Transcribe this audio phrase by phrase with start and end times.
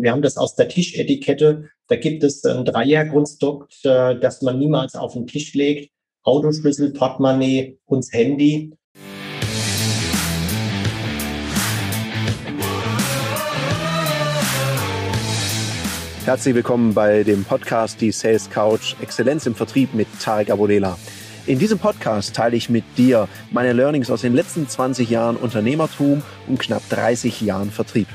[0.00, 1.70] Wir haben das aus der Tischetikette.
[1.88, 5.90] Da gibt es ein Dreierkonstrukt, äh, das man niemals auf den Tisch legt.
[6.22, 8.72] Autoschlüssel, Portemonnaie und das Handy.
[16.24, 20.96] Herzlich willkommen bei dem Podcast Die Sales Couch Exzellenz im Vertrieb mit Tarek Abodela.
[21.46, 26.22] In diesem Podcast teile ich mit dir meine Learnings aus den letzten 20 Jahren Unternehmertum
[26.46, 28.06] und knapp 30 Jahren Vertrieb.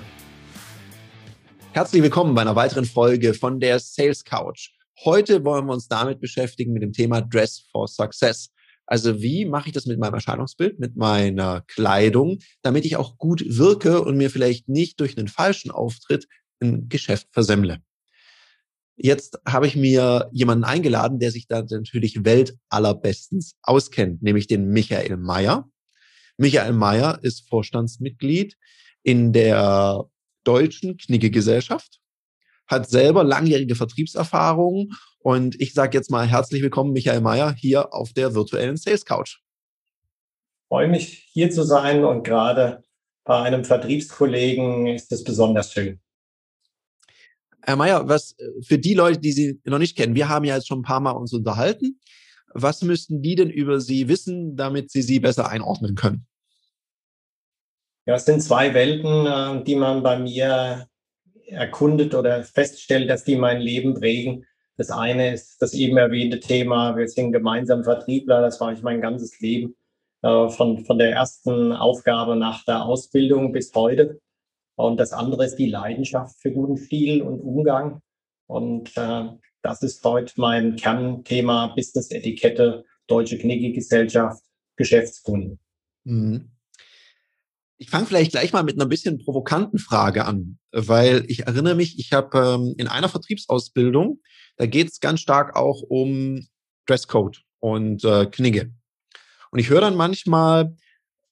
[1.74, 4.70] Herzlich willkommen bei einer weiteren Folge von der Sales Couch.
[5.04, 8.52] Heute wollen wir uns damit beschäftigen mit dem Thema Dress for Success.
[8.86, 13.44] Also wie mache ich das mit meinem Erscheinungsbild, mit meiner Kleidung, damit ich auch gut
[13.48, 16.28] wirke und mir vielleicht nicht durch einen falschen Auftritt
[16.62, 17.80] ein Geschäft versemmle.
[18.96, 25.18] Jetzt habe ich mir jemanden eingeladen, der sich da natürlich weltallerbestens auskennt, nämlich den Michael
[25.18, 25.68] Meyer.
[26.38, 28.58] Michael Meyer ist Vorstandsmitglied
[29.02, 30.08] in der
[30.44, 32.00] deutschen Knigge-Gesellschaft,
[32.68, 38.14] hat selber langjährige Vertriebserfahrung und ich sage jetzt mal herzlich willkommen, Michael Mayer, hier auf
[38.14, 39.40] der virtuellen Sales Couch.
[40.70, 42.84] Freue mich, hier zu sein und gerade
[43.26, 46.00] bei einem Vertriebskollegen ist es besonders schön.
[47.62, 50.68] Herr Mayer, was für die Leute, die Sie noch nicht kennen, wir haben ja jetzt
[50.68, 52.00] schon ein paar Mal uns unterhalten.
[52.54, 56.28] Was müssten die denn über Sie wissen, damit Sie Sie besser einordnen können?
[58.06, 60.88] Ja, es sind zwei Welten, äh, die man bei mir
[61.48, 64.46] erkundet oder feststellt, dass die mein Leben prägen.
[64.76, 69.02] Das eine ist das eben erwähnte Thema, wir sind gemeinsam Vertriebler, das war ich mein
[69.02, 69.76] ganzes Leben,
[70.22, 74.20] äh, von, von der ersten Aufgabe nach der Ausbildung bis heute.
[74.76, 78.02] Und das andere ist die Leidenschaft für guten Stil und Umgang.
[78.48, 79.26] Und äh,
[79.62, 84.44] das ist heute mein Kernthema Business-Etikette, Deutsche Knigge-Gesellschaft,
[84.76, 85.60] Geschäftskunden.
[86.04, 86.53] Mhm.
[87.84, 92.00] Ich fange vielleicht gleich mal mit einer bisschen provokanten Frage an, weil ich erinnere mich,
[92.00, 94.22] ich habe ähm, in einer Vertriebsausbildung,
[94.56, 96.48] da geht es ganz stark auch um
[96.86, 98.74] Dresscode und äh, Knigge.
[99.52, 100.78] Und ich höre dann manchmal,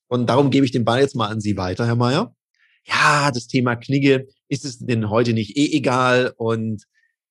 [0.09, 2.35] und darum gebe ich den Ball jetzt mal an Sie weiter, Herr Mayer,
[2.83, 6.83] ja, das Thema Knigge, ist es denn heute nicht eh egal und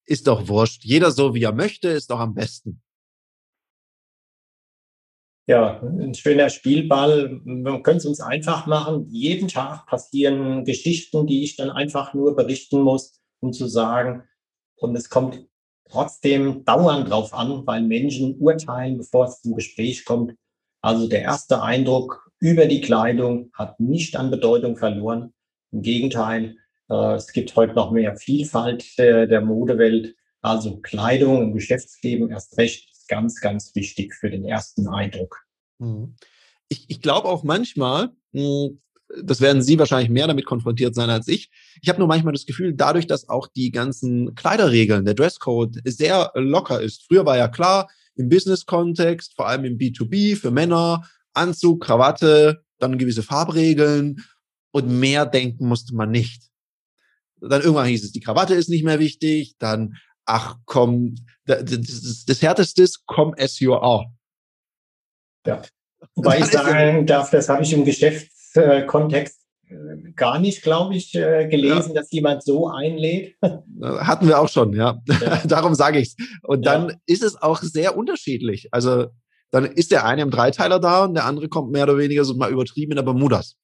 [0.06, 0.82] ist doch wurscht.
[0.82, 2.80] Jeder so, wie er möchte, ist doch am besten
[5.50, 7.40] ja, ein schöner Spielball.
[7.44, 9.08] Wir können es uns einfach machen.
[9.10, 14.22] Jeden Tag passieren Geschichten, die ich dann einfach nur berichten muss, um zu sagen,
[14.76, 15.44] und es kommt
[15.90, 20.36] trotzdem dauernd drauf an, weil Menschen urteilen, bevor es zum Gespräch kommt.
[20.82, 25.34] Also der erste Eindruck über die Kleidung hat nicht an Bedeutung verloren.
[25.72, 30.14] Im Gegenteil, äh, es gibt heute noch mehr Vielfalt der, der Modewelt.
[30.42, 35.44] Also Kleidung im Geschäftsleben erst recht ganz, ganz wichtig für den ersten Eindruck.
[35.78, 36.14] Mhm.
[36.68, 38.80] Ich, ich glaube auch manchmal, hm,
[39.22, 41.50] das werden Sie wahrscheinlich mehr damit konfrontiert sein als ich.
[41.82, 46.30] Ich habe nur manchmal das Gefühl, dadurch, dass auch die ganzen Kleiderregeln, der Dresscode sehr
[46.34, 47.04] locker ist.
[47.08, 52.98] Früher war ja klar, im Business-Kontext, vor allem im B2B für Männer, Anzug, Krawatte, dann
[52.98, 54.24] gewisse Farbregeln
[54.70, 56.44] und mehr denken musste man nicht.
[57.40, 61.16] Dann irgendwann hieß es, die Krawatte ist nicht mehr wichtig, dann ach komm,
[61.56, 64.06] das, das, Härteste ist, komm as you are.
[65.46, 65.62] Ja.
[66.14, 71.46] Wobei ich sagen darf, das habe ich im Geschäftskontext äh, gar nicht, glaube ich, äh,
[71.48, 72.00] gelesen, ja.
[72.00, 73.36] dass jemand so einlädt.
[73.82, 75.00] Hatten wir auch schon, ja.
[75.06, 75.42] ja.
[75.46, 76.16] Darum sage ich es.
[76.42, 76.94] Und dann ja.
[77.06, 78.68] ist es auch sehr unterschiedlich.
[78.72, 79.06] Also
[79.50, 82.34] dann ist der eine im Dreiteiler da und der andere kommt mehr oder weniger so
[82.34, 83.56] mal übertrieben in der Bermudas.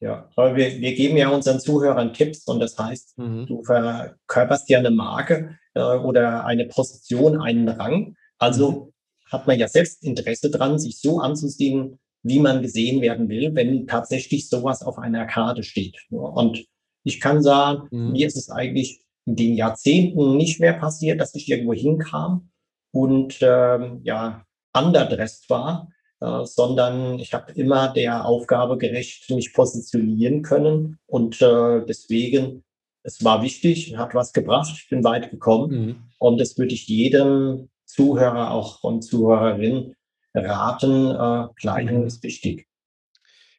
[0.00, 3.46] Ja, aber wir, wir geben ja unseren Zuhörern Tipps und das heißt, mhm.
[3.46, 8.14] du verkörperst ja eine Marke äh, oder eine Position, einen Rang.
[8.38, 8.92] Also mhm.
[9.26, 13.86] hat man ja selbst Interesse dran, sich so anzusehen, wie man gesehen werden will, wenn
[13.86, 15.96] tatsächlich sowas auf einer Karte steht.
[16.10, 16.64] Und
[17.02, 18.12] ich kann sagen, mhm.
[18.12, 22.50] mir ist es eigentlich in den Jahrzehnten nicht mehr passiert, dass ich irgendwo hinkam
[22.92, 25.88] und ähm, ja underdressed war,
[26.20, 32.64] äh, sondern ich habe immer der Aufgabe gerecht mich positionieren können und äh, deswegen
[33.04, 35.96] es war wichtig, hat was gebracht, ich bin weit gekommen mhm.
[36.18, 39.94] und das würde ich jedem Zuhörer auch und Zuhörerin
[40.34, 42.06] raten, äh, Kleidung mhm.
[42.06, 42.66] ist wichtig.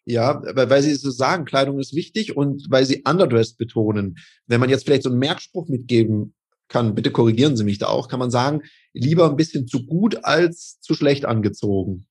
[0.05, 4.17] Ja, weil Sie so sagen, Kleidung ist wichtig und weil Sie underdressed betonen.
[4.47, 6.33] Wenn man jetzt vielleicht so einen Merkspruch mitgeben
[6.67, 8.61] kann, bitte korrigieren Sie mich da auch, kann man sagen,
[8.93, 12.07] lieber ein bisschen zu gut als zu schlecht angezogen.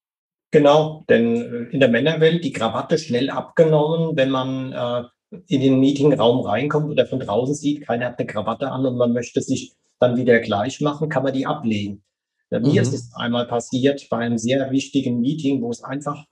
[0.50, 5.04] Genau, denn äh, in der Männerwelt die Krawatte schnell abgenommen, wenn man äh,
[5.46, 9.12] in den Meetingraum reinkommt oder von draußen sieht, keiner hat eine Krawatte an und man
[9.12, 12.02] möchte sich dann wieder gleich machen, kann man die ablehnen.
[12.50, 12.62] Mhm.
[12.62, 16.24] mir ist es einmal passiert bei einem sehr wichtigen Meeting, wo es einfach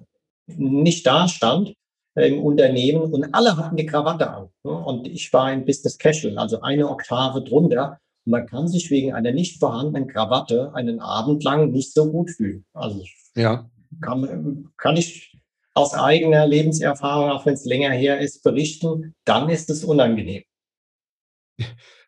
[0.46, 1.74] nicht da stand.
[2.14, 4.48] im Unternehmen und alle hatten die Krawatte an.
[4.64, 4.72] Ne?
[4.72, 7.98] Und ich war im Business Casual, also eine Oktave drunter.
[8.24, 12.30] Und man kann sich wegen einer nicht vorhandenen Krawatte einen Abend lang nicht so gut
[12.30, 12.64] fühlen.
[12.72, 13.04] Also
[13.36, 13.68] ja.
[14.00, 15.32] Kann, kann ich
[15.74, 20.42] aus eigener Lebenserfahrung, auch wenn es länger her ist, berichten, dann ist es unangenehm.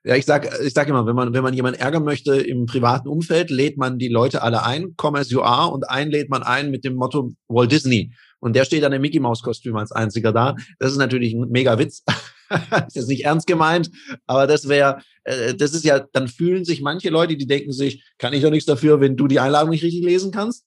[0.04, 3.08] Ja, ich sag, ich sag immer, wenn man, wenn man jemanden ärgern möchte im privaten
[3.08, 6.42] Umfeld, lädt man die Leute alle ein, come as you are, und einen lädt man
[6.42, 8.12] ein mit dem Motto Walt Disney.
[8.40, 10.54] Und der steht dann im Mickey Mouse Kostüm als einziger da.
[10.78, 12.04] Das ist natürlich ein mega Witz.
[12.86, 13.90] ist jetzt nicht ernst gemeint,
[14.26, 18.02] aber das wäre, äh, das ist ja, dann fühlen sich manche Leute, die denken sich,
[18.16, 20.64] kann ich doch nichts dafür, wenn du die Einladung nicht richtig lesen kannst.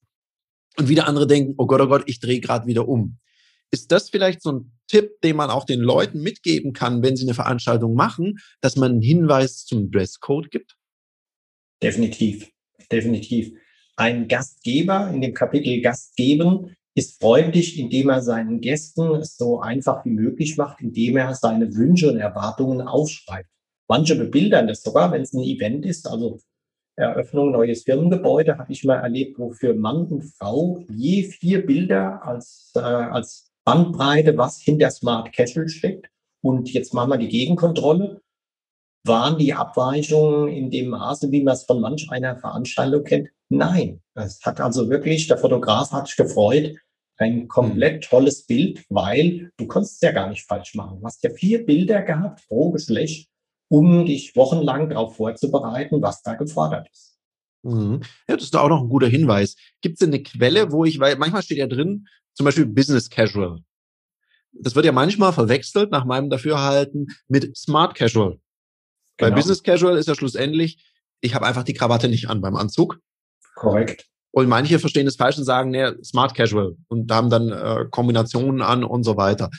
[0.77, 3.17] Und wieder andere denken, oh Gott, oh Gott, ich drehe gerade wieder um.
[3.71, 7.25] Ist das vielleicht so ein Tipp, den man auch den Leuten mitgeben kann, wenn sie
[7.25, 10.75] eine Veranstaltung machen, dass man einen Hinweis zum Dresscode gibt?
[11.81, 12.49] Definitiv,
[12.91, 13.53] definitiv.
[13.95, 19.61] Ein Gastgeber in dem Kapitel Gast geben ist freundlich, indem er seinen Gästen es so
[19.61, 23.49] einfach wie möglich macht, indem er seine Wünsche und Erwartungen aufschreibt.
[23.87, 26.39] Manche bebildern das sogar, wenn es ein Event ist, also
[26.95, 32.25] Eröffnung neues Firmengebäude, habe ich mal erlebt, wo für Mann und Frau je vier Bilder
[32.25, 36.09] als, äh, als Bandbreite, was hinter Smart Casual steckt.
[36.43, 38.21] Und jetzt machen wir die Gegenkontrolle.
[39.05, 43.29] Waren die Abweichungen in dem Maße, wie man es von manch einer Veranstaltung kennt?
[43.49, 44.01] Nein.
[44.13, 46.75] Es hat also wirklich, der Fotograf hat sich gefreut,
[47.17, 48.09] ein komplett hm.
[48.09, 50.99] tolles Bild, weil du konntest es ja gar nicht falsch machen.
[50.99, 53.29] Du hast ja vier Bilder gehabt pro Geschlecht,
[53.71, 57.17] um dich wochenlang darauf vorzubereiten, was da gefordert ist.
[57.63, 58.01] Mhm.
[58.27, 59.55] Ja, das ist auch noch ein guter Hinweis.
[59.79, 63.09] Gibt es denn eine Quelle, wo ich, weil manchmal steht ja drin, zum Beispiel Business
[63.09, 63.59] Casual.
[64.51, 68.39] Das wird ja manchmal verwechselt, nach meinem Dafürhalten, mit Smart Casual.
[69.15, 69.29] Genau.
[69.29, 70.83] Bei Business Casual ist ja schlussendlich,
[71.21, 72.99] ich habe einfach die Krawatte nicht an beim Anzug.
[73.55, 74.05] Korrekt.
[74.31, 78.61] Und manche verstehen das falsch und sagen, nee, Smart Casual und haben dann äh, Kombinationen
[78.61, 79.49] an und so weiter.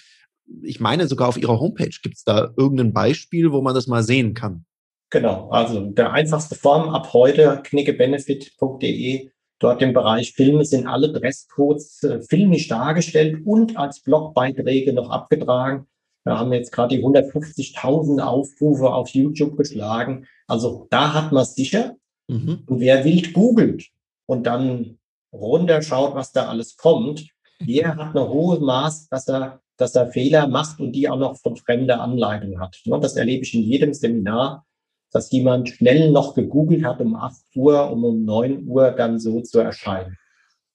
[0.63, 4.03] Ich meine, sogar auf ihrer Homepage gibt es da irgendein Beispiel, wo man das mal
[4.03, 4.65] sehen kann.
[5.11, 9.31] Genau, also der einfachste Form ab heute knickebenefit.de
[9.63, 15.87] Dort im Bereich Filme sind alle Dresscodes äh, filmisch dargestellt und als Blogbeiträge noch abgetragen.
[16.25, 20.27] Wir haben jetzt gerade die 150.000 Aufrufe auf YouTube geschlagen.
[20.49, 21.95] Also da hat man es sicher.
[22.27, 22.65] Mhm.
[22.67, 23.87] Und wer wild googelt
[24.27, 24.99] und dann
[25.33, 27.29] runterschaut, was da alles kommt,
[27.61, 31.37] der hat eine hohe Maß, dass er, dass er Fehler macht und die auch noch
[31.37, 32.81] von fremder Anleitung hat.
[32.87, 34.65] Das erlebe ich in jedem Seminar
[35.13, 39.41] dass jemand schnell noch gegoogelt hat um 8 Uhr, um um 9 Uhr dann so
[39.43, 40.17] zu erscheinen.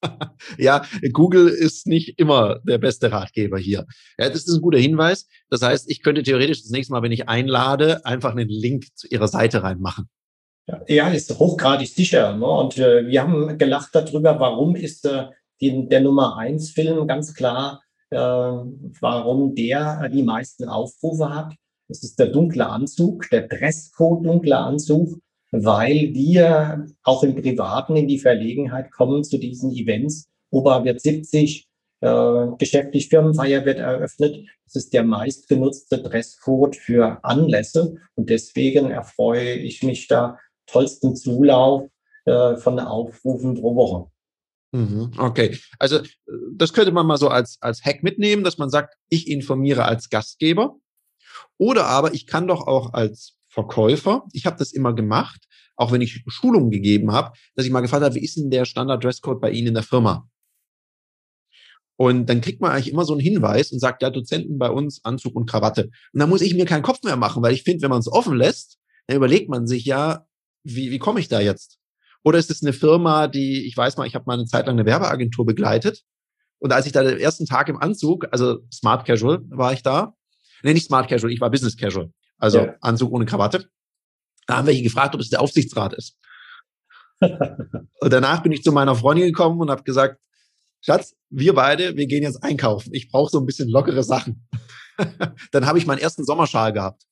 [0.59, 3.86] ja, Google ist nicht immer der beste Ratgeber hier.
[4.19, 5.27] Ja, das ist ein guter Hinweis.
[5.50, 9.07] Das heißt, ich könnte theoretisch das nächste Mal, wenn ich einlade, einfach einen Link zu
[9.07, 10.07] Ihrer Seite reinmachen.
[10.88, 12.36] Ja, ist hochgradig sicher.
[12.36, 12.45] Ne?
[12.45, 15.27] Und äh, wir haben gelacht darüber, warum ist äh,
[15.62, 21.54] die, der Nummer 1 Film ganz klar, äh, warum der die meisten Aufrufe hat.
[21.88, 25.19] Das ist der dunkle Anzug, der Dresscode dunkler Anzug,
[25.51, 30.27] weil wir auch im Privaten in die Verlegenheit kommen zu diesen Events.
[30.51, 31.68] Opa wird 70,
[32.01, 34.45] äh, geschäftlich Firmenfeier wird eröffnet.
[34.65, 37.95] Das ist der meistgenutzte Dresscode für Anlässe.
[38.15, 40.38] Und deswegen erfreue ich mich da
[40.68, 41.89] tollsten Zulauf
[42.25, 44.12] äh, von Aufrufen pro Woche.
[44.73, 46.05] Mhm, okay, also äh,
[46.53, 50.09] das könnte man mal so als, als Hack mitnehmen, dass man sagt, ich informiere als
[50.09, 50.75] Gastgeber
[51.57, 56.01] oder aber ich kann doch auch als Verkäufer, ich habe das immer gemacht, auch wenn
[56.01, 59.51] ich Schulungen gegeben habe, dass ich mal gefragt habe, wie ist denn der Standard-Dresscode bei
[59.51, 60.27] Ihnen in der Firma?
[61.99, 65.03] Und dann kriegt man eigentlich immer so einen Hinweis und sagt, ja, Dozenten bei uns
[65.03, 65.85] Anzug und Krawatte.
[66.13, 68.11] Und dann muss ich mir keinen Kopf mehr machen, weil ich finde, wenn man es
[68.11, 68.77] offen lässt,
[69.07, 70.27] dann überlegt man sich ja,
[70.63, 71.80] wie, wie komme ich da jetzt?
[72.24, 74.76] Oder ist es eine Firma, die, ich weiß mal, ich habe mal eine Zeit lang
[74.76, 76.04] eine Werbeagentur begleitet.
[76.59, 80.18] Und als ich da den ersten Tag im Anzug, also Smart Casual war ich da,
[80.64, 82.12] Nee, nicht Smart Casual, ich war Business Casual.
[82.38, 82.76] Also ja.
[82.81, 83.69] Anzug ohne Krawatte.
[84.47, 86.18] Da haben wir gefragt, ob es der Aufsichtsrat ist.
[87.19, 90.19] und danach bin ich zu meiner Freundin gekommen und habe gesagt,
[90.81, 92.94] Schatz, wir beide, wir gehen jetzt einkaufen.
[92.94, 94.47] Ich brauche so ein bisschen lockere Sachen.
[95.52, 97.04] Dann habe ich meinen ersten Sommerschal gehabt.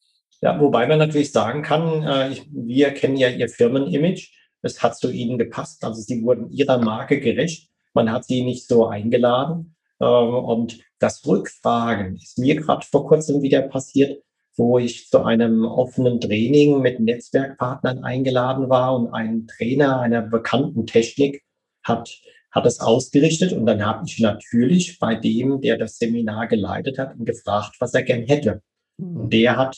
[0.41, 4.29] Ja, wobei man natürlich sagen kann, äh, wir kennen ja ihr Firmenimage.
[4.65, 5.83] Es hat zu ihnen gepasst.
[5.83, 7.69] Also sie wurden ihrer Marke gerecht.
[7.93, 9.75] Man hat sie nicht so eingeladen.
[10.01, 14.23] Ähm, und das Rückfragen ist mir gerade vor kurzem wieder passiert,
[14.57, 20.87] wo ich zu einem offenen Training mit Netzwerkpartnern eingeladen war und ein Trainer einer bekannten
[20.87, 21.43] Technik
[21.83, 22.17] hat,
[22.51, 27.13] hat es ausgerichtet und dann habe ich natürlich bei dem, der das Seminar geleitet hat,
[27.19, 28.61] gefragt, was er gern hätte.
[28.97, 29.29] Mhm.
[29.29, 29.77] Der hat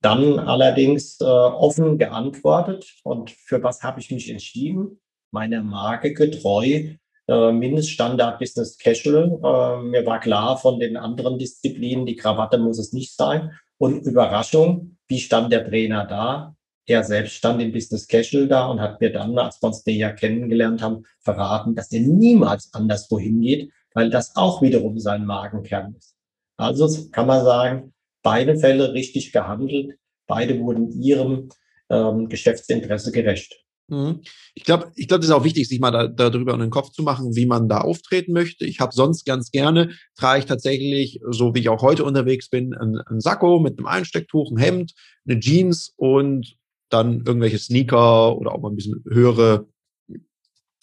[0.00, 5.00] dann allerdings äh, offen geantwortet und für was habe ich mich entschieden?
[5.30, 6.94] Meiner Marke getreu
[7.28, 9.38] äh, Mindeststandard Business Casual.
[9.44, 13.52] Äh, mir war klar von den anderen Disziplinen, die Krawatte muss es nicht sein.
[13.76, 16.56] Und Überraschung, wie stand der Trainer da?
[16.86, 20.12] Er selbst stand im Business Casual da und hat mir dann, als wir uns näher
[20.14, 26.16] kennengelernt haben, verraten, dass er niemals anderswo hingeht, weil das auch wiederum sein Magenkern ist.
[26.56, 31.48] Also kann man sagen, beide Fälle richtig gehandelt, beide wurden ihrem
[31.90, 33.64] ähm, Geschäftsinteresse gerecht.
[33.88, 34.20] Mhm.
[34.54, 36.90] Ich glaube, ich glaube, das ist auch wichtig, sich mal da, darüber in den Kopf
[36.90, 38.66] zu machen, wie man da auftreten möchte.
[38.66, 42.74] Ich habe sonst ganz gerne, trage ich tatsächlich, so wie ich auch heute unterwegs bin,
[42.74, 44.92] ein, ein Sakko mit einem Einstecktuch, ein Hemd,
[45.26, 46.56] eine Jeans und
[46.90, 49.66] dann irgendwelche Sneaker oder auch mal ein bisschen höhere,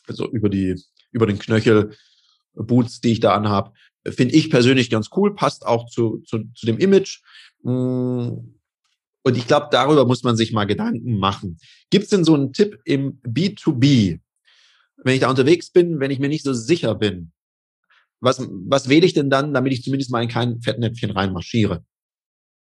[0.08, 0.76] also über die,
[1.12, 1.92] über den Knöchel,
[2.54, 3.76] Boots, die ich da anhab.
[4.08, 7.22] Finde ich persönlich ganz cool, passt auch zu, zu, zu dem Image.
[7.64, 8.30] Mm,
[9.24, 11.58] und ich glaube, darüber muss man sich mal Gedanken machen.
[11.90, 14.20] Gibt es denn so einen Tipp im B2B,
[14.98, 17.32] wenn ich da unterwegs bin, wenn ich mir nicht so sicher bin?
[18.20, 21.84] Was, was wähle ich denn dann, damit ich zumindest mal in kein Fettnäpfchen reinmarschiere?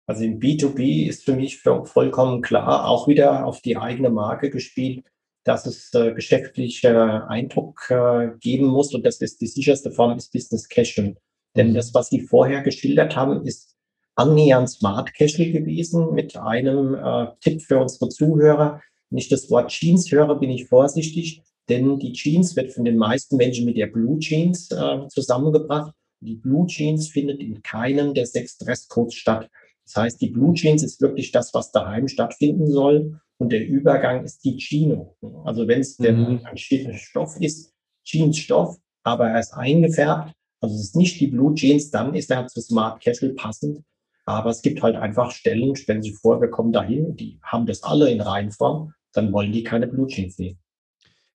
[0.06, 5.06] Also im B2B ist für mich vollkommen klar, auch wieder auf die eigene Marke gespielt,
[5.44, 8.94] dass es äh, geschäftlicher Eindruck äh, geben muss.
[8.94, 11.16] Und das ist die sicherste Form ist Business Casual.
[11.56, 11.74] Denn mhm.
[11.76, 13.76] das, was Sie vorher geschildert haben, ist
[14.16, 18.82] annähernd Smart Casual gewesen mit einem äh, Tipp für unsere Zuhörer.
[19.10, 22.98] Wenn ich das Wort Jeans höre, bin ich vorsichtig, denn die Jeans wird von den
[22.98, 25.94] meisten Menschen mit der Blue Jeans äh, zusammengebracht.
[26.22, 29.50] Die Blue Jeans findet in keinem der sechs Dresscodes statt.
[29.86, 33.20] Das heißt, die Blue Jeans ist wirklich das, was daheim stattfinden soll.
[33.38, 35.18] Und der Übergang ist die Chino.
[35.46, 36.42] Also wenn es mhm.
[36.44, 37.74] ein Stoff ist,
[38.06, 42.48] Jeansstoff, aber er ist eingefärbt, also es ist nicht die Blue Jeans, dann ist er
[42.48, 43.80] zu Smart Casual passend.
[44.26, 47.84] Aber es gibt halt einfach Stellen, stellen Sie vor, wir kommen dahin, die haben das
[47.84, 50.60] alle in Reihenform, dann wollen die keine Blue Jeans sehen.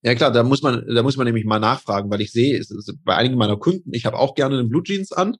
[0.03, 2.63] Ja klar, da muss man, da muss man nämlich mal nachfragen, weil ich sehe,
[3.05, 5.37] bei einigen meiner Kunden, ich habe auch gerne eine Blue Jeans an.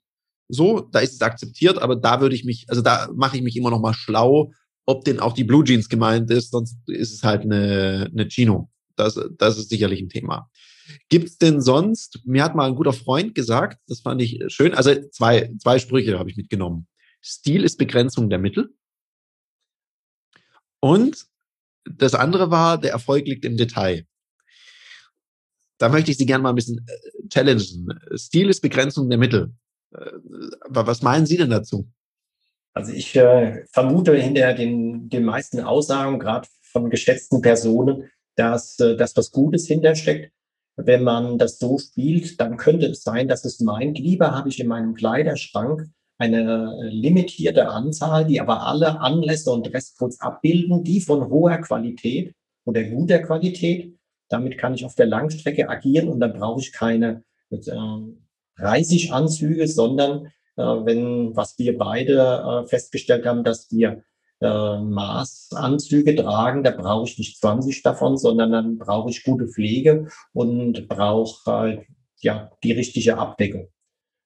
[0.49, 3.55] So, da ist es akzeptiert, aber da würde ich mich, also da mache ich mich
[3.55, 4.51] immer noch mal schlau,
[4.85, 8.69] ob denn auch die Blue Jeans gemeint ist, sonst ist es halt eine, eine Chino.
[8.97, 10.49] Das, das ist sicherlich ein Thema.
[11.09, 14.73] Gibt es denn sonst, mir hat mal ein guter Freund gesagt, das fand ich schön,
[14.73, 16.87] also zwei, zwei Sprüche habe ich mitgenommen.
[17.21, 18.73] Stil ist Begrenzung der Mittel.
[20.79, 21.25] Und
[21.83, 24.05] das andere war, der Erfolg liegt im Detail.
[25.77, 27.99] Da möchte ich Sie gerne mal ein bisschen äh, challengen.
[28.15, 29.53] Stil ist Begrenzung der Mittel.
[29.93, 30.11] Äh,
[30.67, 31.89] was meinen Sie denn dazu?
[32.73, 38.95] Also ich äh, vermute hinter den, den meisten Aussagen, gerade von geschätzten Personen, dass äh,
[38.95, 40.31] das was Gutes hintersteckt.
[40.77, 44.59] Wenn man das so spielt, dann könnte es sein, dass es meint, lieber habe ich
[44.59, 51.29] in meinem Kleiderschrank eine limitierte Anzahl, die aber alle Anlässe und Dresscodes abbilden, die von
[51.29, 52.33] hoher Qualität
[52.65, 53.97] oder guter Qualität.
[54.29, 57.57] Damit kann ich auf der Langstrecke agieren und dann brauche ich keine äh,
[58.57, 64.03] Reiseanzüge, sondern äh, wenn, was wir beide äh, festgestellt haben, dass wir
[64.41, 70.07] äh, Maßanzüge tragen, da brauche ich nicht 20 davon, sondern dann brauche ich gute Pflege
[70.33, 71.85] und brauche äh,
[72.21, 73.69] ja die richtige Abdeckung.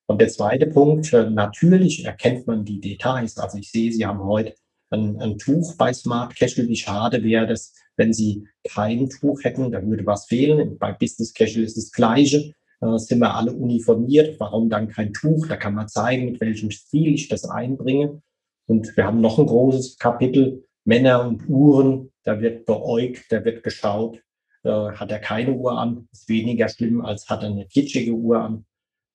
[0.08, 3.38] Und der zweite Punkt, äh, natürlich erkennt man die Details.
[3.38, 4.56] Also ich sehe, Sie haben heute
[4.90, 6.68] ein, ein Tuch bei Smart Casual.
[6.68, 10.78] Wie schade wäre das, wenn Sie kein Tuch hätten, da würde was fehlen.
[10.78, 12.54] Bei Business Casual ist das Gleiche.
[12.82, 14.38] Äh, sind wir alle uniformiert.
[14.40, 15.48] Warum dann kein Tuch?
[15.48, 18.22] Da kann man zeigen, mit welchem Stil ich das einbringe.
[18.68, 22.12] Und wir haben noch ein großes Kapitel, Männer und Uhren.
[22.24, 24.22] Da wird beäugt, da wird geschaut.
[24.64, 28.40] Äh, hat er keine Uhr an, ist weniger schlimm, als hat er eine kitschige Uhr
[28.40, 28.66] an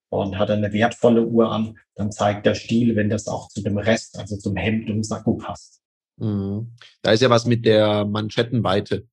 [0.09, 3.79] und hat eine wertvolle Uhr an, dann zeigt der Stil, wenn das auch zu dem
[3.79, 5.83] Rest, also zum Hemd und Sakko passt.
[6.17, 6.73] Mhm.
[7.03, 9.07] Da ist ja was mit der Manschettenweite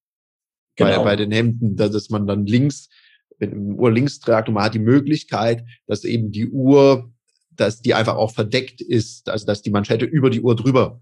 [0.76, 0.98] genau.
[0.98, 2.90] bei, bei den Hemden, dass man dann links,
[3.38, 7.13] wenn die Uhr links tragt und man hat die Möglichkeit, dass eben die Uhr,
[7.56, 11.02] dass die einfach auch verdeckt ist, also dass die Manschette über die Uhr drüber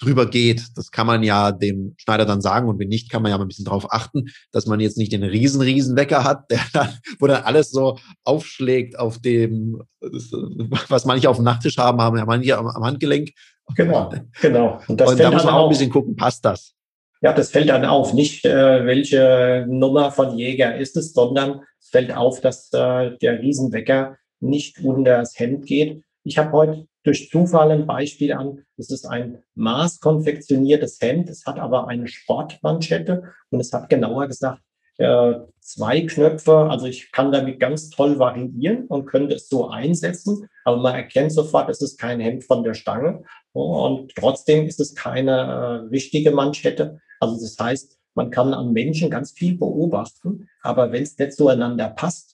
[0.00, 0.62] drüber geht.
[0.76, 3.44] Das kann man ja dem Schneider dann sagen und wenn nicht, kann man ja mal
[3.44, 6.88] ein bisschen drauf achten, dass man jetzt nicht den riesen, riesen Wecker hat, der dann,
[7.18, 12.24] wo dann alles so aufschlägt auf dem, was manche auf dem Nachttisch haben, haben ja
[12.24, 13.30] manche am, am Handgelenk.
[13.76, 14.80] Genau, genau.
[14.88, 16.74] Und, und da muss man auch ein bisschen gucken, passt das?
[17.22, 18.12] Ja, das fällt dann auf.
[18.12, 23.40] Nicht, äh, welche Nummer von Jäger ist es, sondern es fällt auf, dass äh, der
[23.40, 26.02] Riesenwecker nicht unter das Hemd geht.
[26.22, 28.64] Ich habe heute durch Zufall ein Beispiel an.
[28.76, 31.28] Es ist ein maßkonfektioniertes Hemd.
[31.28, 34.62] Es hat aber eine Sportmanschette und es hat genauer gesagt
[34.98, 36.56] äh, zwei Knöpfe.
[36.70, 40.48] Also ich kann damit ganz toll variieren und könnte es so einsetzen.
[40.64, 43.22] Aber man erkennt sofort, es ist kein Hemd von der Stange.
[43.52, 47.00] Und trotzdem ist es keine äh, richtige Manschette.
[47.20, 50.48] Also das heißt, man kann an Menschen ganz viel beobachten.
[50.62, 52.33] Aber wenn es nicht zueinander passt,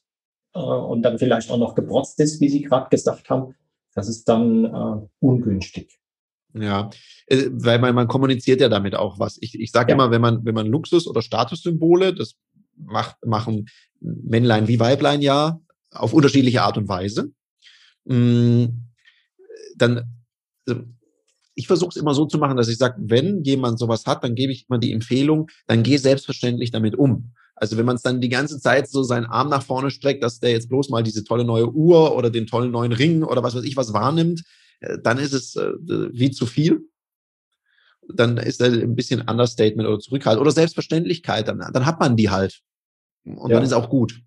[0.55, 3.55] äh, und dann vielleicht auch noch gebrotzt ist, wie Sie gerade gesagt haben,
[3.95, 5.99] das ist dann äh, ungünstig.
[6.55, 6.91] Ja,
[7.27, 9.39] äh, weil man, man kommuniziert ja damit auch was.
[9.41, 9.95] Ich, ich sage ja.
[9.95, 12.35] immer, wenn man, wenn man Luxus- oder Statussymbole, das
[12.77, 13.69] macht, machen
[14.01, 15.61] Männlein wie Weiblein ja
[15.93, 17.33] auf unterschiedliche Art und Weise,
[18.05, 18.67] mm,
[19.77, 20.11] dann
[20.67, 20.83] also
[21.55, 24.35] ich versuche es immer so zu machen, dass ich sage, wenn jemand sowas hat, dann
[24.35, 27.33] gebe ich immer die Empfehlung, dann geh selbstverständlich damit um.
[27.61, 30.41] Also wenn man es dann die ganze Zeit so seinen Arm nach vorne streckt, dass
[30.41, 33.55] der jetzt bloß mal diese tolle neue Uhr oder den tollen neuen Ring oder was
[33.55, 34.43] weiß ich was wahrnimmt,
[34.81, 36.89] äh, dann ist es äh, wie zu viel.
[38.09, 41.49] Dann ist er ein bisschen Understatement oder Zurückhalt oder Selbstverständlichkeit.
[41.49, 42.61] Dann, dann hat man die halt.
[43.27, 43.57] Und ja.
[43.57, 44.19] dann ist auch gut.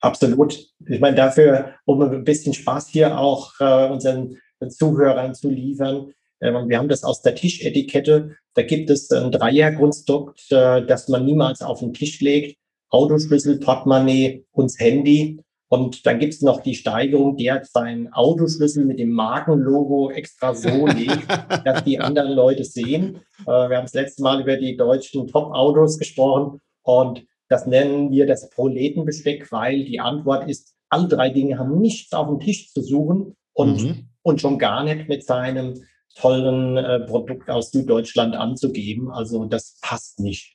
[0.00, 0.58] Absolut.
[0.88, 6.52] Ich meine, dafür, um ein bisschen Spaß hier auch äh, unseren Zuhörern zu liefern, äh,
[6.52, 8.36] wir haben das aus der Tischetikette.
[8.54, 12.58] Da gibt es ein Dreierkonstrukt, äh, das man niemals auf den Tisch legt.
[12.92, 15.40] Autoschlüssel, Portemonnaie und Handy.
[15.68, 20.86] Und dann gibt es noch die Steigerung, der seinen Autoschlüssel mit dem Markenlogo extra so
[20.86, 21.26] legt,
[21.64, 23.16] dass die anderen Leute sehen.
[23.46, 28.26] Äh, wir haben das letzte Mal über die deutschen Top-Autos gesprochen und das nennen wir
[28.26, 32.82] das Proletenbesteck, weil die Antwort ist, alle drei Dinge haben nichts auf dem Tisch zu
[32.82, 34.08] suchen und, mhm.
[34.22, 35.82] und schon gar nicht mit seinem
[36.14, 39.10] tollen äh, Produkt aus Süddeutschland anzugeben.
[39.10, 40.51] Also das passt nicht.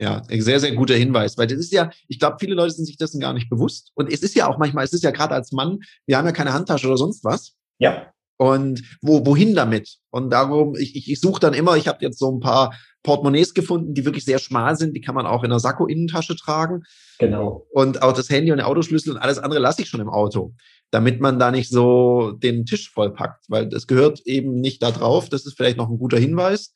[0.00, 2.96] Ja, sehr, sehr guter Hinweis, weil das ist ja, ich glaube, viele Leute sind sich
[2.96, 3.92] dessen gar nicht bewusst.
[3.94, 6.32] Und es ist ja auch manchmal, es ist ja gerade als Mann, wir haben ja
[6.32, 7.52] keine Handtasche oder sonst was.
[7.78, 8.10] Ja.
[8.38, 9.98] Und wo, wohin damit?
[10.08, 13.52] Und darum, ich, ich, ich suche dann immer, ich habe jetzt so ein paar Portemonnaies
[13.52, 16.82] gefunden, die wirklich sehr schmal sind, die kann man auch in der Sakko-Innentasche tragen.
[17.18, 17.66] Genau.
[17.70, 20.54] Und auch das Handy und der Autoschlüssel und alles andere lasse ich schon im Auto
[20.90, 25.28] damit man da nicht so den Tisch vollpackt, weil das gehört eben nicht da drauf.
[25.28, 26.74] Das ist vielleicht noch ein guter Hinweis.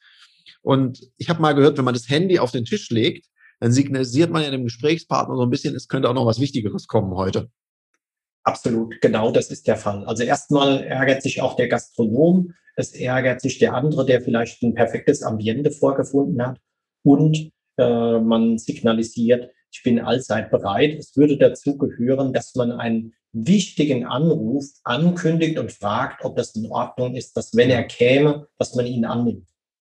[0.65, 3.27] Und ich habe mal gehört, wenn man das Handy auf den Tisch legt,
[3.61, 6.87] dann signalisiert man ja dem Gesprächspartner so ein bisschen, es könnte auch noch was Wichtigeres
[6.87, 7.51] kommen heute.
[8.45, 10.05] Absolut, genau das ist der Fall.
[10.07, 14.75] Also erstmal ärgert sich auch der Gastronom, es ärgert sich der andere, der vielleicht ein
[14.75, 16.59] perfektes Ambiente vorgefunden hat
[17.03, 20.95] und äh, man signalisiert, ich bin allzeit bereit.
[20.99, 26.71] Es würde dazu gehören, dass man einen wichtigen Anruf ankündigt und fragt, ob das in
[26.71, 29.49] Ordnung ist, dass wenn er käme, dass man ihn annimmt.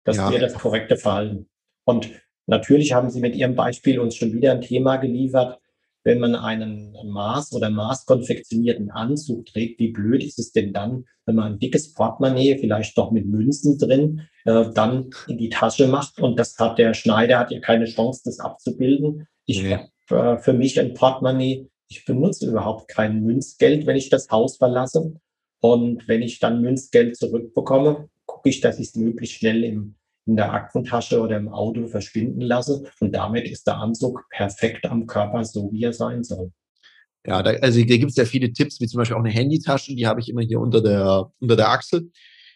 [0.08, 0.32] Das ja.
[0.32, 1.50] wäre das korrekte Verhalten.
[1.84, 2.10] Und
[2.46, 5.60] natürlich haben Sie mit Ihrem Beispiel uns schon wieder ein Thema geliefert.
[6.06, 11.36] Wenn man einen Maß- oder maßkonfektionierten Anzug trägt, wie blöd ist es denn dann, wenn
[11.36, 16.22] man ein dickes Portemonnaie, vielleicht noch mit Münzen drin, äh, dann in die Tasche macht
[16.22, 19.28] und das hat der Schneider hat ja keine Chance, das abzubilden.
[19.46, 19.78] Ich nee.
[20.10, 24.56] habe äh, für mich ein Portemonnaie, ich benutze überhaupt kein Münzgeld, wenn ich das Haus
[24.56, 25.20] verlasse.
[25.60, 29.97] Und wenn ich dann Münzgeld zurückbekomme, gucke ich, dass ich es möglichst schnell im,
[30.28, 32.84] in der Aktentasche oder im Auto verschwinden lasse.
[33.00, 36.52] Und damit ist der Anzug perfekt am Körper, so wie er sein soll.
[37.26, 39.96] Ja, da, also da gibt es ja viele Tipps, wie zum Beispiel auch eine Handytasche,
[39.96, 42.12] die habe ich immer hier unter der, unter der Achsel.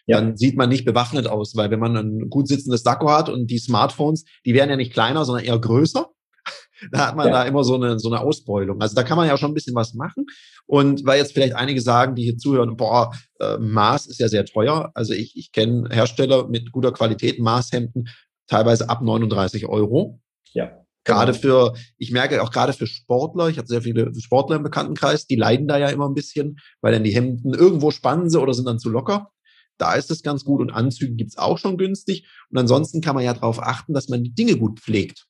[0.06, 0.20] Ja.
[0.20, 3.50] Dann sieht man nicht bewaffnet aus, weil wenn man ein gut sitzendes Sakko hat und
[3.50, 6.10] die Smartphones, die werden ja nicht kleiner, sondern eher größer
[6.90, 7.32] da hat man ja.
[7.32, 8.80] da immer so eine, so eine Ausbeulung.
[8.80, 10.26] Also da kann man ja schon ein bisschen was machen.
[10.66, 14.44] Und weil jetzt vielleicht einige sagen, die hier zuhören, boah, äh, Maß ist ja sehr
[14.44, 14.90] teuer.
[14.94, 18.08] Also ich, ich kenne Hersteller mit guter Qualität, Maßhemden,
[18.46, 20.20] teilweise ab 39 Euro.
[20.52, 20.78] Ja.
[21.04, 25.26] Gerade für, ich merke auch gerade für Sportler, ich hatte sehr viele Sportler im Bekanntenkreis,
[25.26, 28.54] die leiden da ja immer ein bisschen, weil dann die Hemden irgendwo spannen sie oder
[28.54, 29.30] sind dann zu locker.
[29.78, 32.28] Da ist es ganz gut und Anzüge gibt's auch schon günstig.
[32.50, 35.26] Und ansonsten kann man ja darauf achten, dass man die Dinge gut pflegt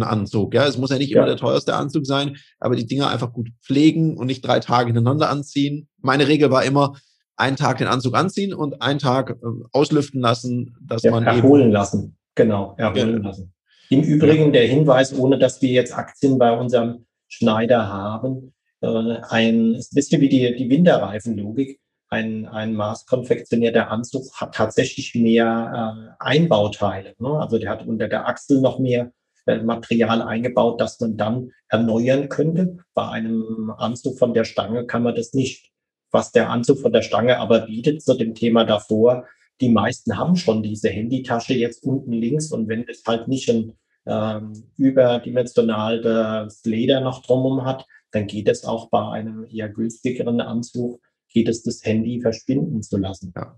[0.00, 0.54] Anzug.
[0.54, 1.18] Ja, es muss ja nicht ja.
[1.18, 4.86] immer der teuerste Anzug sein, aber die Dinger einfach gut pflegen und nicht drei Tage
[4.86, 5.88] hintereinander anziehen.
[6.00, 6.94] Meine Regel war immer,
[7.36, 9.34] einen Tag den Anzug anziehen und einen Tag äh,
[9.72, 12.16] auslüften lassen, dass ja, man erholen eben lassen.
[12.34, 13.28] Genau, erholen ja.
[13.28, 13.52] lassen.
[13.90, 19.74] Im Übrigen der Hinweis, ohne dass wir jetzt Aktien bei unserem Schneider haben, äh, ein
[19.74, 21.78] ist ein bisschen wie die, die Winterreifenlogik.
[22.08, 27.14] Ein, ein maßkonfektionierter Anzug hat tatsächlich mehr äh, Einbauteile.
[27.18, 27.28] Ne?
[27.28, 29.12] Also der hat unter der Achsel noch mehr
[29.46, 32.78] Material eingebaut, das man dann erneuern könnte.
[32.94, 35.70] Bei einem Anzug von der Stange kann man das nicht.
[36.10, 39.26] Was der Anzug von der Stange aber bietet zu dem Thema davor,
[39.60, 43.72] die meisten haben schon diese Handytasche jetzt unten links und wenn es halt nicht ein
[44.06, 50.40] ähm, überdimensional das Leder noch drumherum hat, dann geht es auch bei einem eher günstigeren
[50.40, 53.32] Anzug, geht es das Handy verschwinden zu lassen.
[53.36, 53.56] Ja.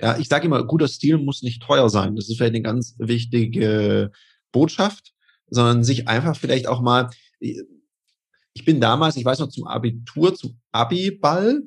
[0.00, 2.16] Ja, ich sage immer, guter Stil muss nicht teuer sein.
[2.16, 4.10] Das ist vielleicht eine ganz wichtige
[4.50, 5.13] Botschaft
[5.48, 10.58] sondern sich einfach vielleicht auch mal, ich bin damals, ich weiß noch, zum Abitur, zum
[10.72, 11.62] Abi-Ball,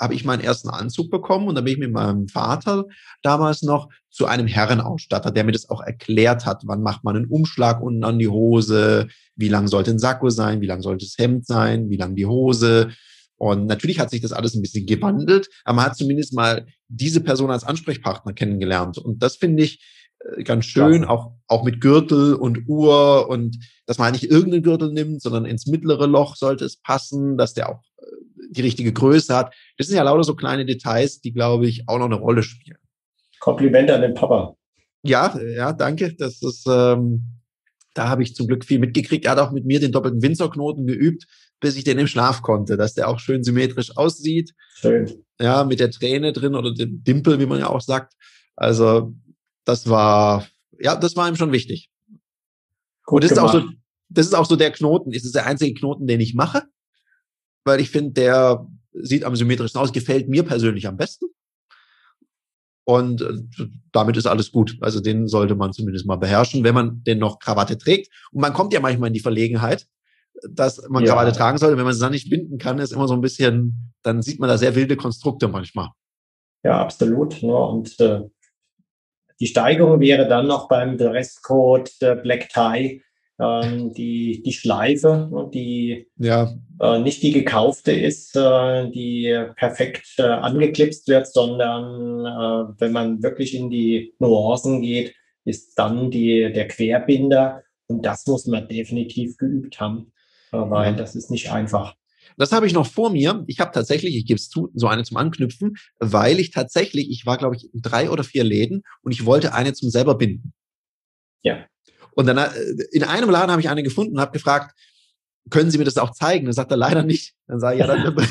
[0.00, 2.86] habe ich meinen ersten Anzug bekommen und dann bin ich mit meinem Vater
[3.22, 7.26] damals noch zu einem Herrenausstatter, der mir das auch erklärt hat, wann macht man einen
[7.26, 11.18] Umschlag unten an die Hose, wie lang sollte ein Sakko sein, wie lang sollte das
[11.18, 12.92] Hemd sein, wie lang die Hose.
[13.36, 17.20] Und natürlich hat sich das alles ein bisschen gewandelt, aber man hat zumindest mal diese
[17.20, 18.98] Person als Ansprechpartner kennengelernt.
[18.98, 19.84] Und das finde ich
[20.44, 25.22] ganz schön, auch, auch mit Gürtel und Uhr und dass man nicht irgendeinen Gürtel nimmt,
[25.22, 28.06] sondern ins mittlere Loch sollte es passen, dass der auch äh,
[28.50, 29.54] die richtige Größe hat.
[29.76, 32.78] Das sind ja lauter so kleine Details, die, glaube ich, auch noch eine Rolle spielen.
[33.40, 34.56] Kompliment an den Papa.
[35.02, 36.14] Ja, ja, danke.
[36.14, 37.40] Das ist, ähm,
[37.92, 39.26] da habe ich zum Glück viel mitgekriegt.
[39.26, 41.26] Er hat auch mit mir den doppelten Winzerknoten geübt,
[41.60, 44.54] bis ich den im Schlaf konnte, dass der auch schön symmetrisch aussieht.
[44.76, 45.10] Schön.
[45.38, 48.14] Ja, mit der Träne drin oder dem Dimpel, wie man ja auch sagt.
[48.56, 49.14] Also,
[49.64, 50.46] das war,
[50.78, 51.90] ja, das war ihm schon wichtig.
[53.04, 53.54] Gut Und das gemacht.
[53.54, 53.72] ist auch so,
[54.08, 55.12] das ist auch so der Knoten.
[55.12, 56.68] Es ist der einzige Knoten, den ich mache
[57.64, 61.26] weil ich finde, der sieht am symmetrischsten aus, gefällt mir persönlich am besten.
[62.86, 64.76] Und äh, damit ist alles gut.
[64.82, 68.12] Also den sollte man zumindest mal beherrschen, wenn man denn noch Krawatte trägt.
[68.30, 69.86] Und man kommt ja manchmal in die Verlegenheit,
[70.48, 71.12] dass man ja.
[71.12, 71.78] Krawatte tragen sollte.
[71.78, 74.48] Wenn man es dann nicht binden kann, ist immer so ein bisschen, dann sieht man
[74.48, 75.88] da sehr wilde Konstrukte manchmal.
[76.62, 77.42] Ja, absolut.
[77.42, 77.56] Ne?
[77.56, 78.20] Und äh,
[79.44, 83.02] die Steigerung wäre dann noch beim Dresscode äh, Black Tie
[83.38, 86.54] ähm, die, die Schleife, ne, die ja.
[86.80, 93.22] äh, nicht die gekaufte ist, äh, die perfekt äh, angeklipst wird, sondern äh, wenn man
[93.22, 97.64] wirklich in die Nuancen geht, ist dann die, der Querbinder.
[97.86, 100.10] Und das muss man definitiv geübt haben,
[100.52, 100.96] äh, weil ja.
[100.96, 101.96] das ist nicht einfach.
[102.36, 103.44] Das habe ich noch vor mir.
[103.46, 107.26] Ich habe tatsächlich, ich gebe es zu, so eine zum Anknüpfen, weil ich tatsächlich, ich
[107.26, 110.52] war, glaube ich, in drei oder vier Läden und ich wollte eine zum selber binden.
[111.42, 111.66] Ja.
[112.14, 112.50] Und dann äh,
[112.92, 114.74] in einem Laden habe ich eine gefunden und habe gefragt,
[115.50, 116.46] können Sie mir das auch zeigen?
[116.46, 117.34] Dann sagt er leider nicht.
[117.46, 118.16] Dann sage ich, ja, dann,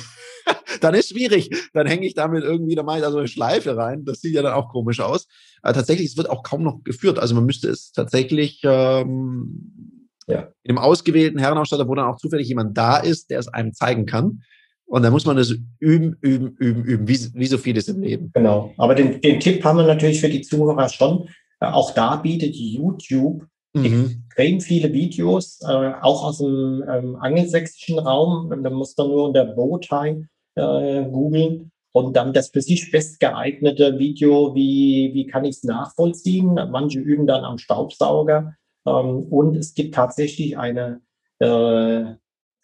[0.81, 1.49] dann ist schwierig.
[1.73, 4.05] Dann hänge ich damit irgendwie, da mache ich da so eine Schleife rein.
[4.05, 5.27] Das sieht ja dann auch komisch aus.
[5.61, 7.19] Aber tatsächlich, es wird auch kaum noch geführt.
[7.19, 9.92] Also man müsste es tatsächlich ähm,
[10.27, 10.47] ja.
[10.63, 14.43] im ausgewählten Herrenausstatter, wo dann auch zufällig jemand da ist, der es einem zeigen kann.
[14.85, 18.31] Und dann muss man das üben, üben, üben, üben, wie, wie so vieles im Leben.
[18.33, 18.73] Genau.
[18.77, 21.29] Aber den, den Tipp haben wir natürlich für die Zuhörer schon.
[21.59, 24.23] Auch da bietet YouTube Mhm.
[24.27, 28.63] Extrem viele Videos, äh, auch aus dem ähm, angelsächsischen Raum.
[28.63, 34.53] Da muss man nur unter Bowtie äh, googeln und dann das für sich bestgeeignete Video,
[34.53, 36.53] wie, wie kann ich es nachvollziehen.
[36.71, 38.55] Manche üben dann am Staubsauger.
[38.85, 41.01] Ähm, und es gibt tatsächlich eine
[41.39, 42.15] äh,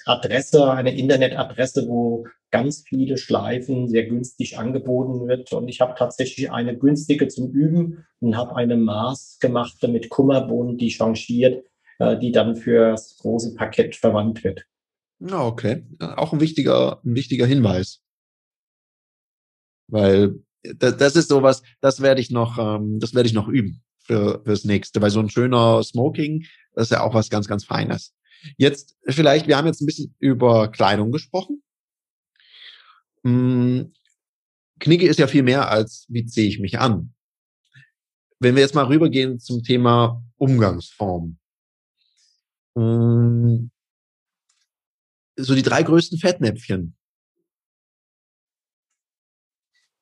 [0.06, 5.52] Adresse, eine Internetadresse, wo ganz viele Schleifen sehr günstig angeboten wird.
[5.54, 10.90] Und ich habe tatsächlich eine günstige zum Üben und habe eine maßgemachte mit Kummerbohnen, die
[10.90, 11.64] changiert,
[12.00, 14.66] äh, die dann fürs große Parkett verwandt wird.
[15.22, 15.86] Okay.
[16.00, 18.02] Auch ein wichtiger, ein wichtiger Hinweis.
[19.88, 23.84] Weil das, das ist sowas, das werde ich noch, ähm, das werde ich noch üben
[24.10, 25.02] für fürs nächste.
[25.02, 28.16] Weil so ein schöner Smoking, das ist ja auch was ganz, ganz Feines.
[28.58, 31.62] Jetzt vielleicht, wir haben jetzt ein bisschen über Kleidung gesprochen.
[33.24, 33.94] Hm,
[34.80, 37.14] Knigge ist ja viel mehr als, wie ziehe ich mich an.
[38.40, 41.38] Wenn wir jetzt mal rübergehen zum Thema Umgangsform.
[42.76, 43.70] Hm,
[45.36, 46.96] so die drei größten Fettnäpfchen.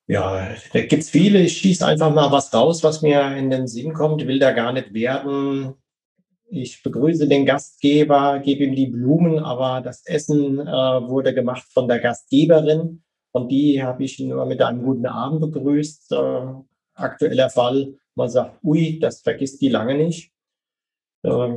[0.08, 1.40] Ja, da gibt's viele.
[1.42, 4.26] Ich schieße einfach mal was raus, was mir in den Sinn kommt.
[4.26, 5.74] Will da gar nicht werden.
[6.50, 11.86] Ich begrüße den Gastgeber, gebe ihm die Blumen, aber das Essen äh, wurde gemacht von
[11.88, 13.02] der Gastgeberin.
[13.32, 16.12] Und die habe ich nur mit einem guten Abend begrüßt.
[16.12, 16.54] Äh,
[16.94, 20.32] aktueller Fall, man sagt, ui, das vergisst die lange nicht.
[21.22, 21.54] Äh,